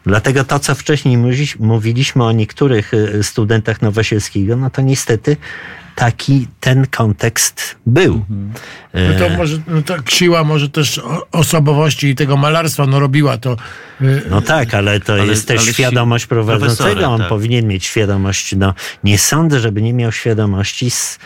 [0.06, 1.18] Dlatego to, co wcześniej
[1.58, 5.36] mówiliśmy o niektórych y, studentach Nowosielskiego, no to niestety
[5.94, 8.24] taki ten kontekst był.
[8.94, 11.00] No to może no tak siła może też
[11.32, 13.56] osobowości i tego malarstwa no robiła to.
[14.02, 17.06] y, No tak, ale to Ale- jest też ale świadomość prowadzącego.
[17.06, 17.28] On tak.
[17.28, 18.54] powinien mieć świadomość.
[18.56, 18.74] No,
[19.04, 21.18] nie sądzę, żeby nie miał świadomości z,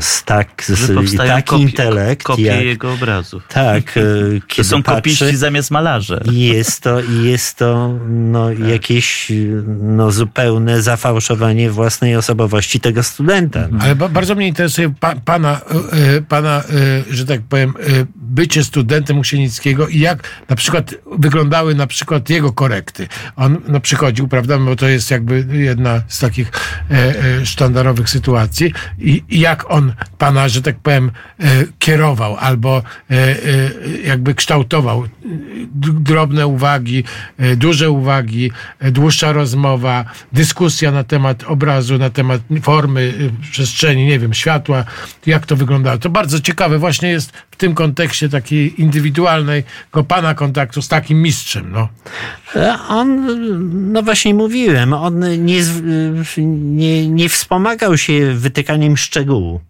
[0.00, 2.22] z tak, z, taki kopie, intelekt.
[2.22, 3.42] kopie jak, jego obrazów.
[3.48, 6.20] tak, y, To są kopiści patrzy, zamiast malarze.
[6.32, 8.58] i jest to, i jest to no, Tak.
[8.58, 9.32] jakieś
[9.66, 13.57] no, zupełne zafałszowanie własnej osobowości tego studenta.
[13.64, 13.80] Mhm.
[13.82, 15.60] Ale ba- bardzo mnie interesuje pa, pana,
[15.92, 16.62] y, y, pana
[17.10, 17.74] y, że tak powiem,
[18.16, 23.08] bycie studentem Usienickiego i jak na przykład wyglądały na przykład jego korekty.
[23.36, 26.50] On no, przychodził, prawda, bo to jest jakby jedna z takich
[26.90, 31.44] e, e, sztandarowych sytuacji i, i jak on pana, że tak powiem, e,
[31.78, 33.36] kierował albo e, e,
[34.04, 35.08] jakby kształtował e,
[36.00, 37.04] drobne uwagi,
[37.38, 44.06] e, duże uwagi, e, dłuższa rozmowa, dyskusja na temat obrazu, na temat formy, e, przestrzeni,
[44.06, 44.84] nie wiem, światła,
[45.26, 45.98] jak to wyglądało.
[45.98, 51.22] To bardzo ciekawe właśnie jest w tym kontekście takiej indywidualnej go pana kontaktu z takim
[51.22, 51.88] mistrzem, no.
[52.88, 53.26] On,
[53.92, 55.62] no właśnie mówiłem, on nie,
[56.56, 59.60] nie, nie wspomagał się wytykaniem szczegółu.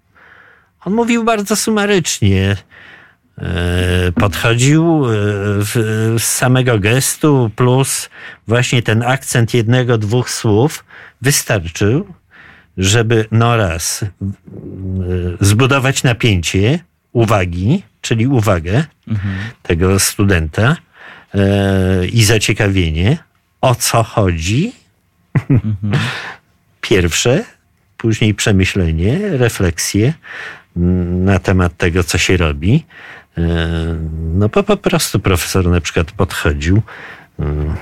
[0.85, 2.57] On mówił bardzo sumarycznie.
[3.43, 5.09] E, Podchodził e,
[6.19, 8.11] z samego gestu, plus
[8.47, 10.85] właśnie ten akcent jednego, dwóch słów
[11.23, 12.15] wystarczył,
[12.79, 14.07] żeby no raz e,
[15.41, 16.79] zbudować napięcie
[17.13, 18.85] uwagi, czyli uwagę
[19.63, 20.77] tego studenta
[22.13, 23.19] i zaciekawienie,
[23.61, 24.73] o co chodzi.
[26.81, 27.45] Pierwsze,
[27.97, 30.13] później przemyślenie, refleksje
[30.77, 32.85] na temat tego, co się robi.
[33.39, 33.97] E,
[34.35, 36.83] No po, po prostu profesor na przykład podchodził,
[37.39, 37.75] mm,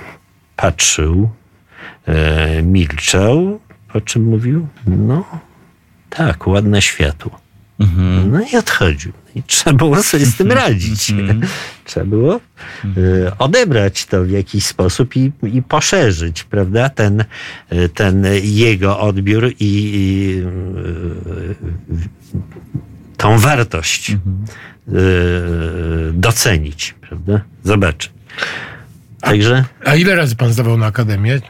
[0.56, 1.30] patrzył,
[2.06, 3.60] e, milczał,
[3.92, 5.24] po czym mówił, no
[6.10, 7.40] tak, ładne światło.
[8.30, 9.12] No i odchodził.
[9.34, 11.14] I trzeba było sobie z tym radzić.
[11.84, 12.40] Trzeba było
[12.84, 17.24] e, odebrać to w jakiś sposób i, i poszerzyć, prawda, ten,
[17.68, 20.46] e, ten jego odbiór i, i e,
[23.16, 24.18] tą wartość e,
[26.12, 28.12] docenić, prawda, zobaczyć.
[29.20, 31.40] Także, A ile razy pan zdawał na akademię?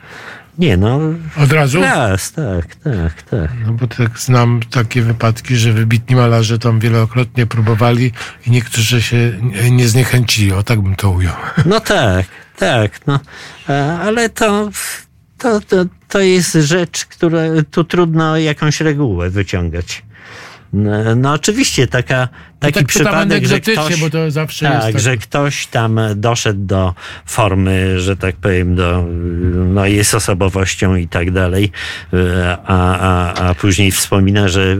[0.58, 1.00] nie no,
[1.42, 1.80] Od razu?
[1.82, 3.50] raz, tak, tak, tak.
[3.66, 8.12] No bo tak znam takie wypadki, że wybitni malarze tam wielokrotnie próbowali
[8.46, 10.52] i niektórzy się nie- nie zniechęcili.
[10.52, 11.34] O tak bym to ujął.
[11.66, 12.26] No tak,
[12.58, 13.20] tak, no,
[13.68, 14.70] E, ale to,
[15.38, 15.76] to, to,
[16.08, 20.02] to jest rzecz, która tu trudno jakąś regułę wyciągać.
[20.72, 22.28] No, no oczywiście taka,
[22.60, 25.00] taki tak przypadek, że ktoś, bo to zawsze tak, jest tak.
[25.00, 26.94] że ktoś tam doszedł do
[27.26, 29.04] formy, że tak powiem, do,
[29.68, 31.72] no jest osobowością i tak dalej,
[32.64, 34.76] a, a, a później wspomina, że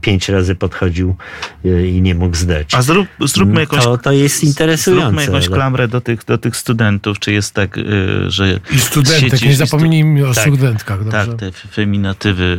[0.00, 1.16] pięć razy podchodził
[1.64, 2.74] i nie mógł zdać.
[2.74, 5.04] A zrób, zróbmy jakąś, to, to jest interesujące.
[5.04, 7.18] zróbmy jakąś ale- klamrę do tych, do tych studentów.
[7.18, 7.84] Czy jest tak, y,
[8.30, 8.60] że...
[8.70, 11.04] I studentek, nie i stu- zapomnijmy o tak, studentkach.
[11.04, 11.26] Dobrze?
[11.26, 12.56] Tak, te feminatywy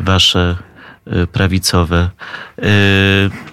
[0.00, 0.56] wasze
[1.32, 2.10] prawicowe.
[2.58, 2.62] Y,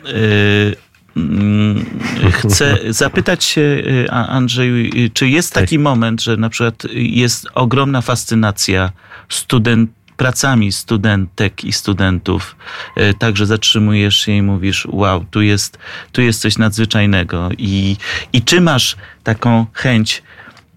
[0.09, 0.75] y,
[1.17, 1.85] mm,
[2.31, 5.63] Chcę zapytać się, y, Andrzeju, y, czy jest Tak.
[5.63, 8.91] taki moment, że na przykład jest ogromna fascynacja
[9.29, 12.55] student, pracami studentek i studentów,
[12.97, 15.77] y, tak, że zatrzymujesz się i mówisz, wow, tu jest,
[16.11, 17.49] tu jest coś nadzwyczajnego.
[17.57, 17.97] I,
[18.33, 20.23] I czy masz taką chęć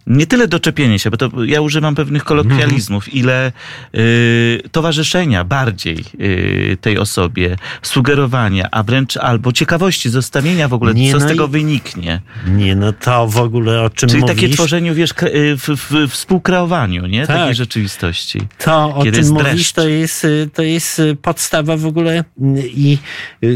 [0.07, 3.53] nie tyle doczepienie się, bo to ja używam pewnych kolokwializmów, ile
[3.95, 11.13] y, towarzyszenia bardziej y, tej osobie, sugerowania, a wręcz albo ciekawości, zostawienia w ogóle, Nie,
[11.13, 12.21] co z no tego i- wyniknie.
[12.47, 16.09] Nie, no to w ogóle o czym Czyli mówisz, takie tworzeniu, wiesz, y, w, w,
[16.09, 17.27] współkreowaniu, nie?
[17.27, 17.37] Tak.
[17.37, 18.41] Takiej rzeczywistości.
[18.65, 22.25] to o czym mówisz, to jest, y, to jest y, podstawa w ogóle
[22.65, 22.99] i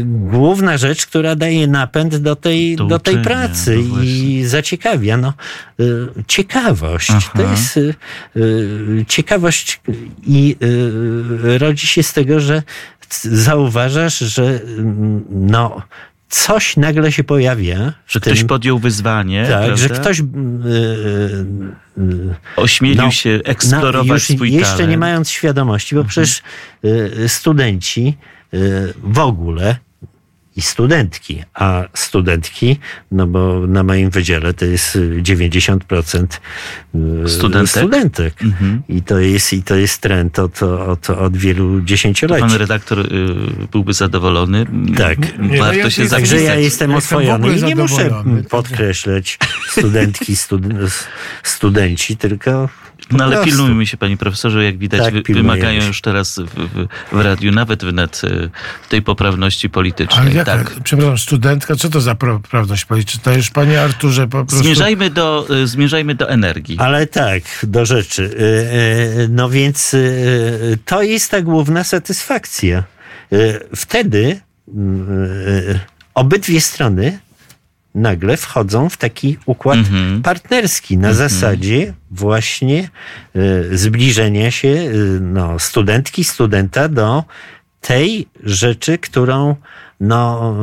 [0.05, 5.17] główna rzecz, która daje napęd do tej, Do do tej pracy no i zaciekawia.
[5.17, 5.33] No,
[6.35, 7.11] ciekawość.
[7.11, 7.31] Aha.
[7.35, 7.95] To jest y,
[8.35, 9.81] y, ciekawość
[10.27, 12.63] i y, rodzi się z tego, że
[13.23, 14.61] zauważasz, że y,
[15.29, 15.81] no,
[16.29, 17.93] coś nagle się pojawia.
[18.07, 19.75] Że ktoś tym- podjął wyzwanie, tak, prawda?
[19.75, 20.25] że ktoś y, y,
[22.01, 24.89] y, ośmielił no, się eksplorować już swój Jeszcze talent.
[24.89, 26.41] nie mając świadomości, bo przecież
[26.85, 28.17] y, studenci
[29.03, 29.75] w ogóle
[30.55, 32.79] i studentki, a studentki,
[33.11, 36.25] no bo na moim wydziale to jest y, 90%
[37.25, 37.69] y, Studentek?
[37.69, 38.41] studentek.
[38.43, 38.81] Mhm.
[38.89, 42.41] I to jest, i to jest trend od, od, od wielu dziesięcioleci.
[42.47, 43.05] Pan redaktor y,
[43.71, 44.65] byłby zadowolony.
[44.97, 45.17] Tak.
[45.39, 46.55] No Warto ja- się ja- Także zapisać.
[46.55, 48.43] ja jestem Ja jestem oswojony ogóle i nie muszę zadowolony.
[48.43, 49.39] podkreślać
[49.71, 51.07] studentki, stud-
[51.43, 52.69] studenci, tylko
[53.09, 53.51] po No ale prostu.
[53.51, 55.87] pilnujmy się, panie profesorze, jak widać, Tak, wy, wymagają się.
[55.87, 58.49] już teraz w, w, w radiu nawet wnet y,
[58.89, 60.35] tej poprawności Ale politycznej.
[60.35, 60.71] jak, tak.
[60.83, 63.21] przepraszam, studentka, co to za pra- prawność polityczna?
[63.23, 64.63] To już panie Arturze po prostu...
[64.63, 66.77] Zmierzajmy do, y, zmierzajmy do energii.
[66.79, 68.23] Ale tak, do rzeczy.
[68.23, 69.95] Y, No więc
[70.85, 72.83] to jest ta główna satysfakcja.
[73.75, 75.79] Wtedy y,
[76.13, 77.19] obydwie strony
[77.95, 80.21] nagle wchodzą w taki układ Mhm.
[80.21, 82.89] partnerski na zasadzie właśnie
[83.35, 87.23] y, zbliżenia się y, no, studentki, studenta do
[87.81, 89.55] tej rzeczy, którą
[89.99, 90.55] no,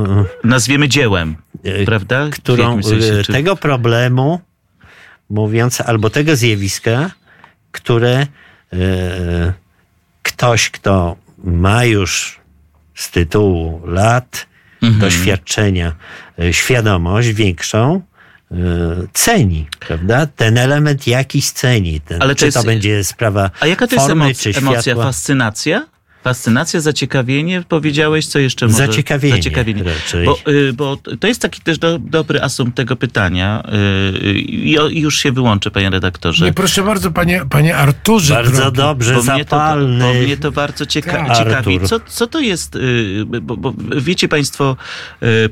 [0.45, 2.29] Nazwiemy dziełem, y, prawda?
[2.33, 4.41] Którą sensie, y, czy- tego problemu,
[5.31, 7.11] mówiąc, albo tego zjawiska,
[7.73, 8.27] które
[8.73, 8.79] y,
[10.23, 12.41] ktoś, kto ma już
[12.95, 14.47] z tytułu lat,
[14.83, 15.01] Mhm.
[15.01, 15.93] doświadczenia, y,
[16.53, 18.01] świadomość większą,
[18.53, 18.57] y,
[19.13, 20.27] ceni, prawda?
[20.27, 22.01] Ten element jakiś ceni.
[22.01, 24.53] Ten, Ale to czy jest- to będzie sprawa A jaka to jest formy, emocja?
[24.53, 24.95] czy emocja?
[24.95, 25.87] Fascynacja?
[26.25, 28.79] Fascynacja, zaciekawienie, powiedziałeś, co jeszcze może?
[28.79, 29.83] Zaciekawienie Zaciekawienie.
[29.83, 30.27] raczej.
[30.27, 33.63] Bo, y, bo to jest taki też do, dobry asumpt tego pytania
[34.23, 34.41] y, y,
[34.93, 36.45] i już się wyłączę, panie redaktorze.
[36.45, 38.35] Nie, proszę bardzo, panie, panie Arturze.
[38.35, 38.77] Bardzo drogi.
[38.77, 40.05] dobrze, Bo mnie, to, zapalny.
[40.05, 41.39] bo mnie to bardzo cieka Tak.
[41.39, 41.81] ciekawi.
[41.81, 42.79] Co, co to jest,
[43.43, 44.77] bo, bo wiecie państwo,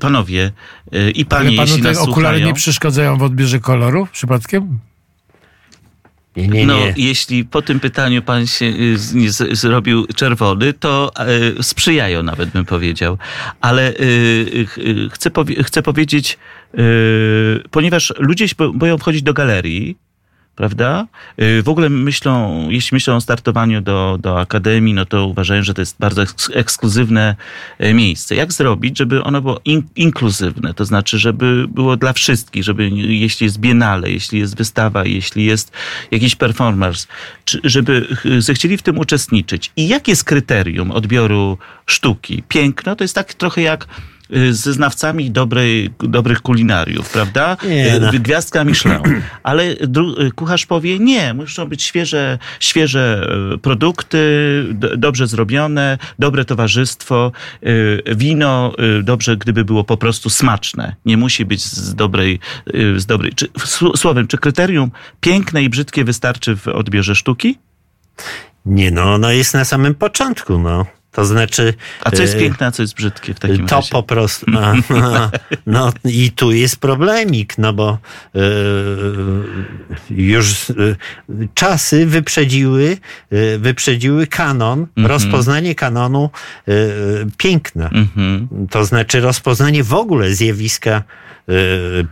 [0.00, 0.52] panowie
[0.92, 4.78] i Ale panie, panu jeśli te nas okulary słuchają, nie przeszkadzają w odbierze koloru przypadkiem?
[6.36, 6.94] Nie, nie, no nie.
[6.96, 11.12] jeśli po tym pytaniu pan się y, nie zrobił czerwony, to
[11.58, 13.18] y, sprzyjają nawet bym powiedział.
[13.60, 16.38] Ale y, y, chcę, powie chcę powiedzieć,
[17.70, 19.96] ponieważ ludzie się bo- boją wchodzić do galerii,
[20.64, 21.06] prawda?
[21.42, 25.74] Y, W ogóle myślą, jeśli myślą o startowaniu do, do akademii, no to uważają, że
[25.74, 27.36] to jest bardzo eks- ekskluzywne
[27.84, 28.34] y, miejsce.
[28.34, 30.74] Jak zrobić, żeby ono było in, inkluzywne?
[30.74, 35.72] To znaczy, żeby było dla wszystkich, żeby jeśli jest biennale, jeśli jest wystawa, jeśli jest
[36.10, 37.06] jakiś performance,
[37.64, 39.72] żeby ch- zechcieli w tym uczestniczyć.
[39.76, 42.42] I jakie jest kryterium odbioru sztuki?
[42.48, 43.86] Piękno to jest tak trochę jak
[44.50, 47.56] ze znawcami dobrej, dobrych kulinariów, prawda?
[47.68, 48.10] Nie, Y, no.
[48.12, 49.00] Gwiazdka Michelin.
[49.42, 54.18] Ale y, kucharz powie, nie, muszą być świeże, świeże y, produkty,
[54.96, 57.32] dobrze zrobione, dobre towarzystwo,
[57.66, 60.94] y, wino, y, dobrze gdyby było po prostu smaczne.
[61.06, 62.40] Nie musi być z dobrej,
[62.74, 63.32] y, z dobrej.
[63.34, 67.58] Czy, sł- słowem, czy kryterium piękne i brzydkie wystarczy w odbiorze sztuki?
[68.66, 70.86] Nie, no, ono jest na samym początku, no.
[71.12, 71.74] To znaczy...
[72.04, 73.90] A co jest e, piękne, a co jest brzydkie w takim to razie?
[73.90, 74.46] po prostu.
[74.58, 75.30] A, a,
[75.66, 77.98] no i tu jest problemik, no bo
[78.34, 78.40] e,
[80.10, 80.74] już e,
[81.54, 82.96] czasy wyprzedziły,
[83.30, 85.06] e, wyprzedziły kanon, Mhm.
[85.06, 86.30] rozpoznanie kanonu
[86.68, 86.72] e,
[87.36, 87.88] piękna.
[87.88, 88.48] Mhm.
[88.70, 91.02] To znaczy rozpoznanie w ogóle zjawiska
[91.48, 91.52] e,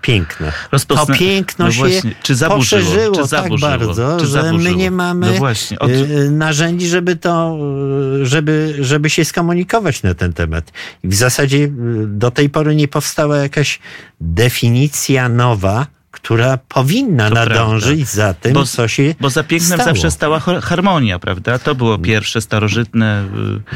[0.03, 0.53] piękna.
[0.73, 1.85] Rozpozna- To piękno No się
[2.23, 4.59] czy zaburzyło, poszerzyło czy tak zaburzyło, bardzo, czy że zaburzyło.
[4.77, 5.47] my nie mamy No
[5.81, 7.59] od- e, narzędzi, żeby to,
[8.23, 10.73] żeby, żeby się skomunikować na ten temat.
[11.05, 11.69] I w zasadzie e,
[12.07, 13.79] do tej pory nie powstała jakaś
[14.21, 15.87] definicja nowa,
[16.23, 18.13] która powinna To nadążyć prawda.
[18.13, 19.95] za tym, Bo- co się Bo za pięknem stało.
[19.95, 21.59] zawsze stała har- harmonia, prawda?
[21.59, 23.25] To było pierwsze starożytne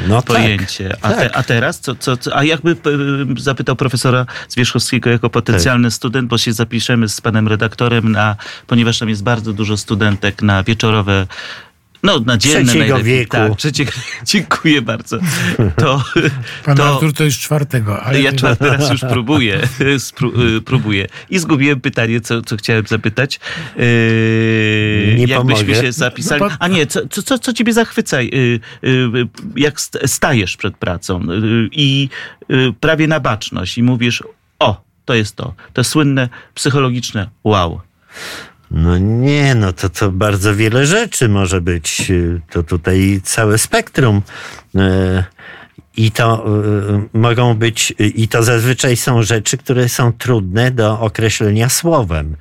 [0.05, 0.97] y, No tak, pojęcie.
[1.03, 1.31] a, te, tak.
[1.35, 5.95] a teraz, co, co, a jakby y, zapytał profesora Zwierzchowskiego jako potencjalny Tak.
[5.95, 8.37] student, bo się zapiszemy z panem redaktorem, na,
[8.67, 11.27] ponieważ tam jest bardzo dużo studentek na wieczorowe
[12.03, 13.05] No, na dzienne Trzeciego najlepiej.
[13.19, 13.31] wieku.
[13.37, 13.93] Tak, trzeciego,
[14.27, 15.19] dziękuję bardzo.
[15.77, 16.05] To,
[16.65, 18.03] Pan to, Artur to już czwartego.
[18.03, 19.61] Ale ja czwarty raz już próbuję,
[19.99, 21.07] spró- y, próbuję.
[21.31, 23.41] I zgubiłem pytanie, co, co chciałem zapytać.
[23.77, 25.75] Yy, Nie jakbyśmy pomogę.
[25.83, 26.43] się zapisali.
[26.43, 28.31] No, A nie, co, co, co, ciebie zachwyca, yy,
[28.83, 31.21] yy, jak st- stajesz przed pracą
[31.73, 32.09] i
[32.81, 34.23] prawie na baczność i mówisz,
[34.59, 35.55] o, to jest to.
[35.73, 37.81] To słynne psychologiczne wow.
[38.73, 42.11] No nie, no to, to bardzo wiele rzeczy może być.
[42.11, 44.23] y, To tutaj całe spektrum.
[44.77, 45.25] E,
[45.97, 46.45] I to
[47.15, 52.37] y, mogą być, y, i to zazwyczaj są rzeczy, które są trudne do określenia słowem.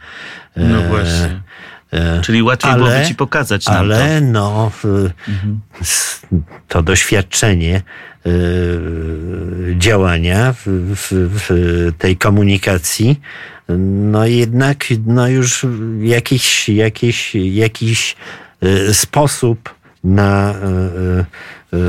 [0.55, 1.41] No właśnie.
[1.91, 3.79] E, Czyli łatwiej ale- byłoby ci pokazać nam to.
[3.81, 5.11] Ale no, y,
[5.81, 6.21] s-
[6.67, 7.81] to doświadczenie
[8.27, 10.63] y, działania w,
[10.95, 13.19] w, w tej komunikacji,
[14.11, 15.65] no jednak no już
[16.01, 18.15] jakiś, jakiś, jakiś
[18.93, 20.53] sposób na,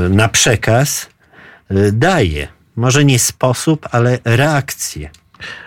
[0.09, 1.09] na przekaz
[1.93, 2.47] daje.
[2.75, 5.09] Może nie sposób, ale reakcję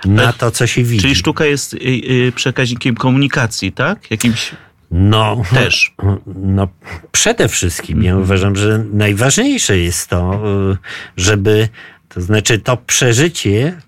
[0.05, 1.03] na to, co się widzi.
[1.03, 4.11] Czyli sztuka jest y, y, przekaźnikiem komunikacji, tak?
[4.11, 4.51] Jakimś
[4.91, 5.95] No, też.
[6.27, 6.69] No,
[7.13, 10.77] przede wszystkim ja uważam, że najważniejsze jest to, y,
[11.17, 11.69] żeby,
[12.09, 13.81] to znaczy to przeżycie,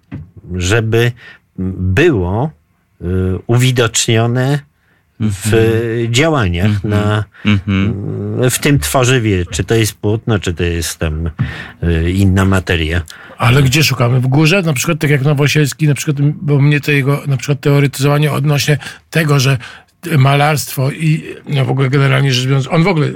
[0.55, 1.13] żeby
[1.79, 2.51] było
[3.47, 4.59] uwidocznione
[5.21, 7.95] w działaniach na, Mhm.
[8.51, 11.31] w tym tworzywie, czy to jest płótno, czy to jest tam
[11.83, 13.03] y, inna materia.
[13.39, 14.21] Ale gdzie szukamy?
[14.21, 14.63] W górze?
[14.63, 18.79] Na przykład tak jak Nowosielski, na przykład, bo mnie to jego na przykład teoretyzowanie odnośnie
[19.11, 19.59] tego, że
[20.19, 23.09] malarstwo i no w ogóle generalnie rzecz biorąc, on w ogóle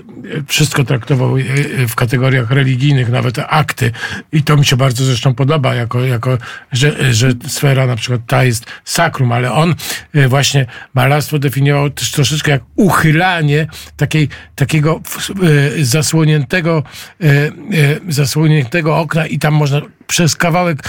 [0.46, 3.90] wszystko traktował e, e, w kategoriach religijnych, nawet akty.
[4.32, 6.38] I to mi się bardzo zresztą podoba, jako, jako
[6.72, 9.74] że, że sfera na przykład ta jest sakrum, ale on
[10.14, 13.66] e, właśnie malarstwo definiował też troszeczkę jak uchylanie
[13.96, 15.00] takiej, takiego
[15.82, 16.82] zasłoniętego,
[18.08, 20.82] zasłoniętego okna i tam można przez kawałek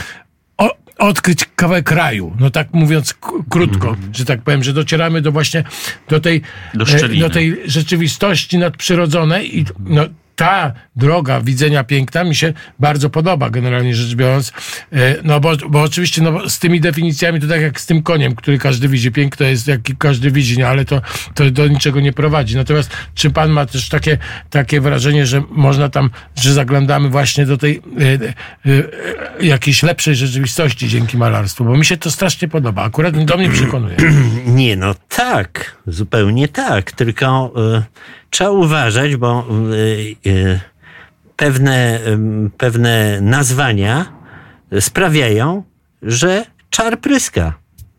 [0.98, 2.36] odkryć kawałek kraju.
[2.40, 3.14] No tak mówiąc
[3.50, 5.64] krótko, że tak powiem, że docieramy do właśnie
[6.10, 6.42] do tej,
[6.74, 10.06] Do e, do tej rzeczywistości nadprzyrodzonej i no,
[10.36, 14.54] ta droga widzenia piękna mi się bardzo podoba, generalnie rzecz biorąc.
[14.92, 18.36] E, No bo, bo oczywiście no, z tymi definicjami to tak jak z tym koniem,
[18.36, 19.12] który każdy widzi.
[19.12, 21.02] Piękno jest jak każdy widzi, no, ale to,
[21.36, 22.56] to do niczego nie prowadzi.
[22.56, 24.18] Natomiast czy pan ma też takie,
[24.50, 28.74] takie wrażenie, że można tam, że zaglądamy właśnie do tej e, e,
[29.40, 31.66] e, jakiejś lepszej rzeczywistości dzięki malarstwu?
[31.66, 32.84] Bo mi się to strasznie podoba.
[32.84, 33.96] Akurat do mnie przekonuje.
[34.46, 36.92] Nie, no tak, zupełnie tak.
[36.92, 37.84] Tylko y,
[38.34, 40.60] trzeba uważać, bo y, y,
[41.36, 42.00] pewne,
[42.58, 44.06] pewne nazwania
[44.80, 45.64] sprawiają,
[46.02, 47.54] że czar pryska,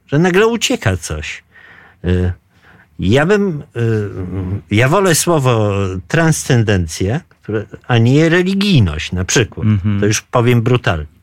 [0.06, 1.44] że nagle ucieka coś.
[2.04, 2.32] Y,
[2.98, 3.62] ja bym,
[4.70, 5.72] ja wolę słowo
[6.08, 7.20] transcendencja,
[7.88, 9.66] a nie religijność na przykład.
[10.00, 11.13] To już powiem brutalnie.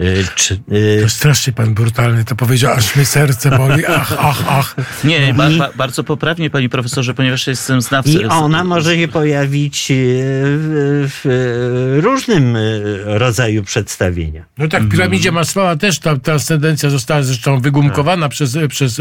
[0.00, 3.86] Y, czy, y, To strasznie pan brutalny to powiedział, aż mi serce boli.
[3.86, 4.74] Ach, ach, ach.
[5.04, 8.10] Nie, ba, ba, bardzo poprawnie, panie profesorze, ponieważ jestem znawcą.
[8.10, 12.56] I ona może się pojawić e, w, w różnym
[13.04, 14.44] rodzaju przedstawienia.
[14.58, 19.00] No tak, w piramidzie Maslowa też ta transcendencja została zresztą wygumkowana przez, przez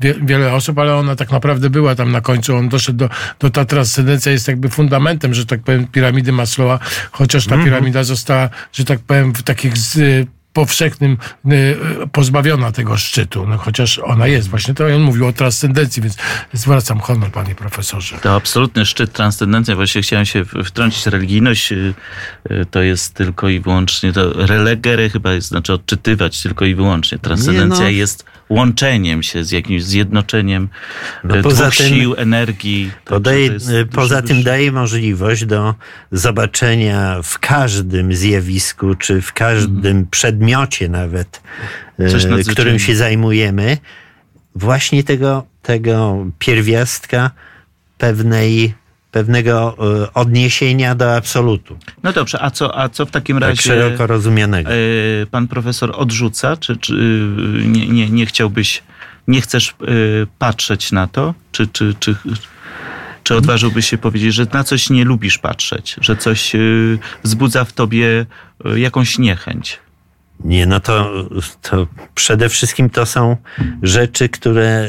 [0.00, 2.56] wie, wiele osób, ale ona tak naprawdę była tam na końcu.
[2.56, 3.08] On doszedł do,
[3.40, 6.78] do ta transcendencja jest jakby fundamentem, że tak powiem, piramidy Maslowa,
[7.10, 11.16] chociaż ta piramida została, że tak powiem, w takich z, powszechnym
[11.52, 11.76] y,
[12.12, 14.48] pozbawiona tego szczytu, no, chociaż ona jest.
[14.48, 16.16] Właśnie to on mówił o transcendencji, więc
[16.52, 18.18] zwracam honor, panie profesorze.
[18.22, 19.76] To absolutny szczyt transcendencja.
[19.76, 21.06] Właściwie chciałem się w- wtrącić.
[21.06, 21.94] Religijność y,
[22.50, 27.18] y, to jest tylko i wyłącznie, to relegere chyba jest, znaczy odczytywać tylko i wyłącznie.
[27.18, 27.90] Transcendencja no.
[27.90, 30.68] jest łączeniem się z jakimś zjednoczeniem
[31.24, 32.90] No y, poza dwóch tym- sił, energii.
[33.04, 35.74] To daje, to jest e, poza tym daje możliwość do
[36.12, 41.42] zobaczenia w każdym zjawisku, czy w każdym przedmiocie nawet,
[41.98, 43.78] e, którym się zajmujemy,
[44.54, 47.30] właśnie tego, tego pierwiastka
[47.98, 48.74] pewnej,
[49.10, 53.62] pewnego e, odniesienia do absolutu, No dobrze, a co, a co w takim tak razie
[53.62, 54.70] szeroko rozumianego.
[54.70, 54.74] e,
[55.30, 56.56] pan profesor odrzuca?
[56.56, 58.82] Czy, czy y, nie, nie, nie chciałbyś,
[59.28, 59.74] nie chcesz
[60.38, 61.34] patrzeć na to?
[61.52, 62.16] Czy, czy, czy,
[63.22, 65.96] czy odważyłbyś się powiedzieć, że na coś nie lubisz patrzeć?
[66.00, 66.52] Że coś
[67.22, 68.26] wzbudza w tobie
[68.76, 69.78] jakąś niechęć?
[70.44, 71.12] Nie, no to,
[71.62, 73.36] to przede wszystkim to są
[73.82, 74.86] rzeczy, które e,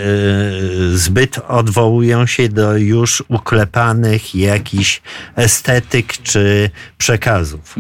[0.98, 5.02] zbyt odwołują się do już uklepanych jakichś
[5.36, 7.76] estetyk czy przekazów.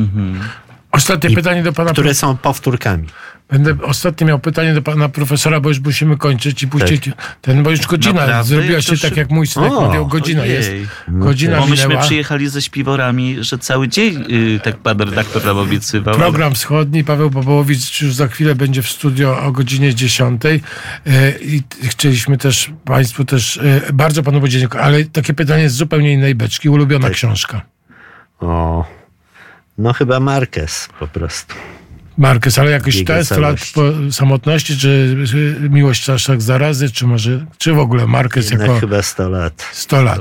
[0.91, 3.07] Ostatnie I- pytanie do pana które są powtórkami.
[3.51, 7.09] Będę ostatnio miał pytanie do pana profesora, bo już musimy kończyć i puścić
[7.41, 8.43] ten, bo już godzina Naprawdę?
[8.43, 10.53] zrobiła się tak, jak mój synek O, mówił, godzina ojej.
[10.53, 10.71] jest.
[11.07, 12.01] Godzina Bo myśmy minęła.
[12.05, 14.23] przyjechali ze śpiworami, że cały dzień,
[14.55, 16.15] y, tak pan redaktor nam obiecywał.
[16.15, 17.03] Program Wschodni.
[17.03, 20.41] Paweł Popołowicz już za chwilę będzie w studio o godzinie 10.
[20.45, 20.59] E,
[21.41, 26.35] I chcieliśmy też Państwu też e, bardzo Panu podziękować, ale takie pytanie z zupełnie innej
[26.35, 26.69] beczki.
[26.69, 27.13] Ulubiona Tak.
[27.13, 27.61] książka.
[28.39, 28.85] O,
[29.77, 31.55] no chyba Marquez po prostu.
[32.17, 33.59] Marquez, ale jakoś Jego te 100 lat
[34.11, 35.17] samotności, czy
[35.69, 39.65] miłość czaszek zarazy, czy może, czy w ogóle Marquez Jednak jako chyba 100 lat.
[39.71, 40.19] 100 lat.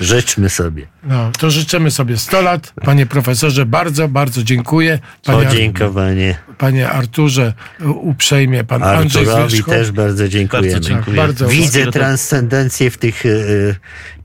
[0.00, 0.86] Życzmy sobie.
[1.04, 2.72] No, to życzymy sobie 100 lat.
[2.84, 4.98] Panie profesorze, bardzo, bardzo dziękuję.
[5.24, 8.64] Panie, Podziękowanie panie Arturze, uprzejmie.
[8.64, 10.72] Pan Andrzej Arturowi też bardzo dziękujemy.
[10.72, 11.16] Bardzo dziękuję.
[11.16, 13.76] bardzo Widzę Wszystkiego transcendencję w tych y,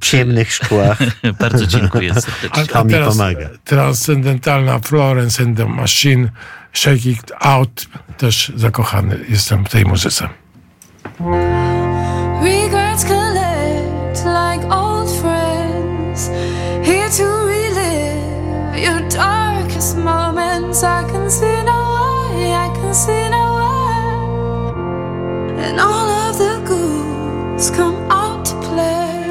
[0.02, 0.98] ciemnych szkłach.
[1.22, 2.66] tak- Bardzo dziękuję serdecznie.
[2.66, 3.50] To mi pomaga.
[3.64, 6.30] Transcendentalna Florence and the Machine,
[6.78, 7.88] Shake It Out.
[8.18, 10.30] Też zakochany jestem w tej muzyce.
[12.42, 16.30] Regrets collect like old friends,
[16.84, 20.84] here to relive your darkest moments.
[20.84, 24.14] I can see no way, I can see no way,
[25.70, 29.24] and all of the ghouls come out to play.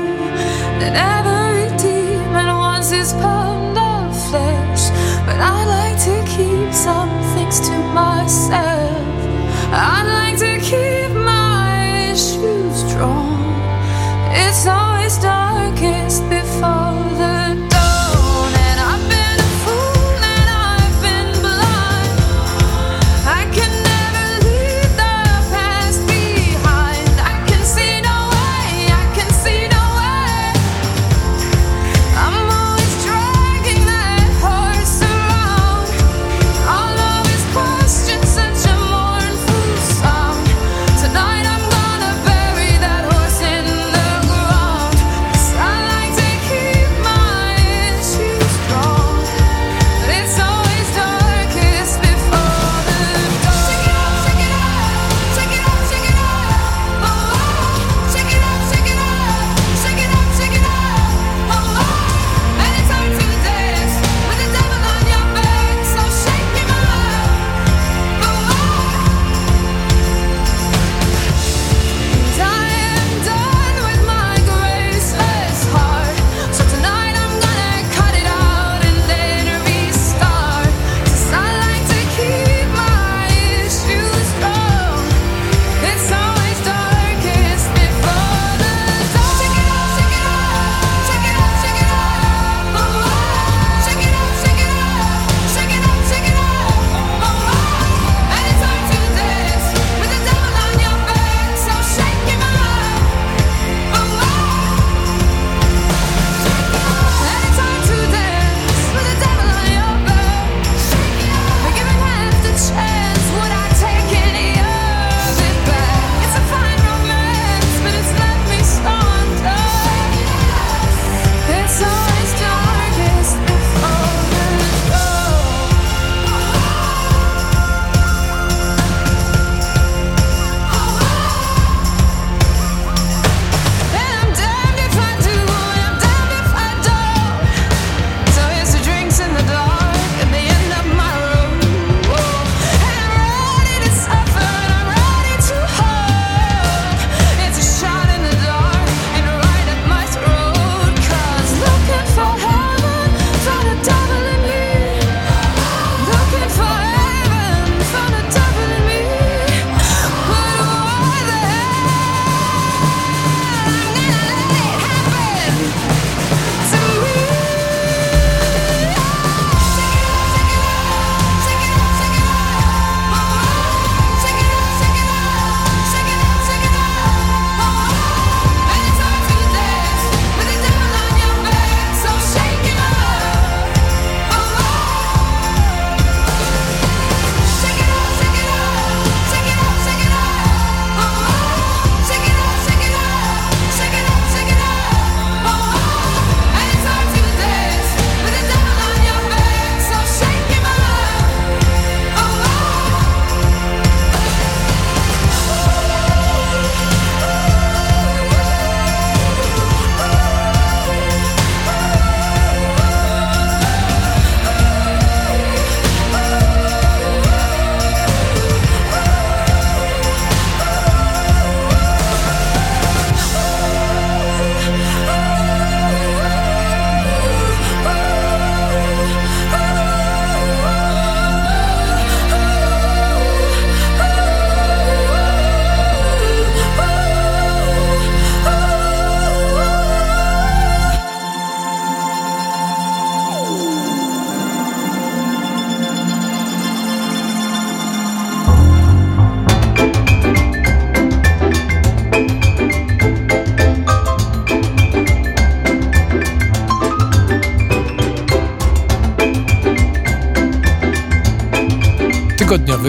[0.80, 1.35] And every
[9.78, 10.25] I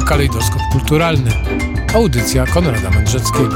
[0.08, 1.32] kalejdoskop kulturalny.
[1.96, 3.46] Audycja Konrada Mędrzeckiego.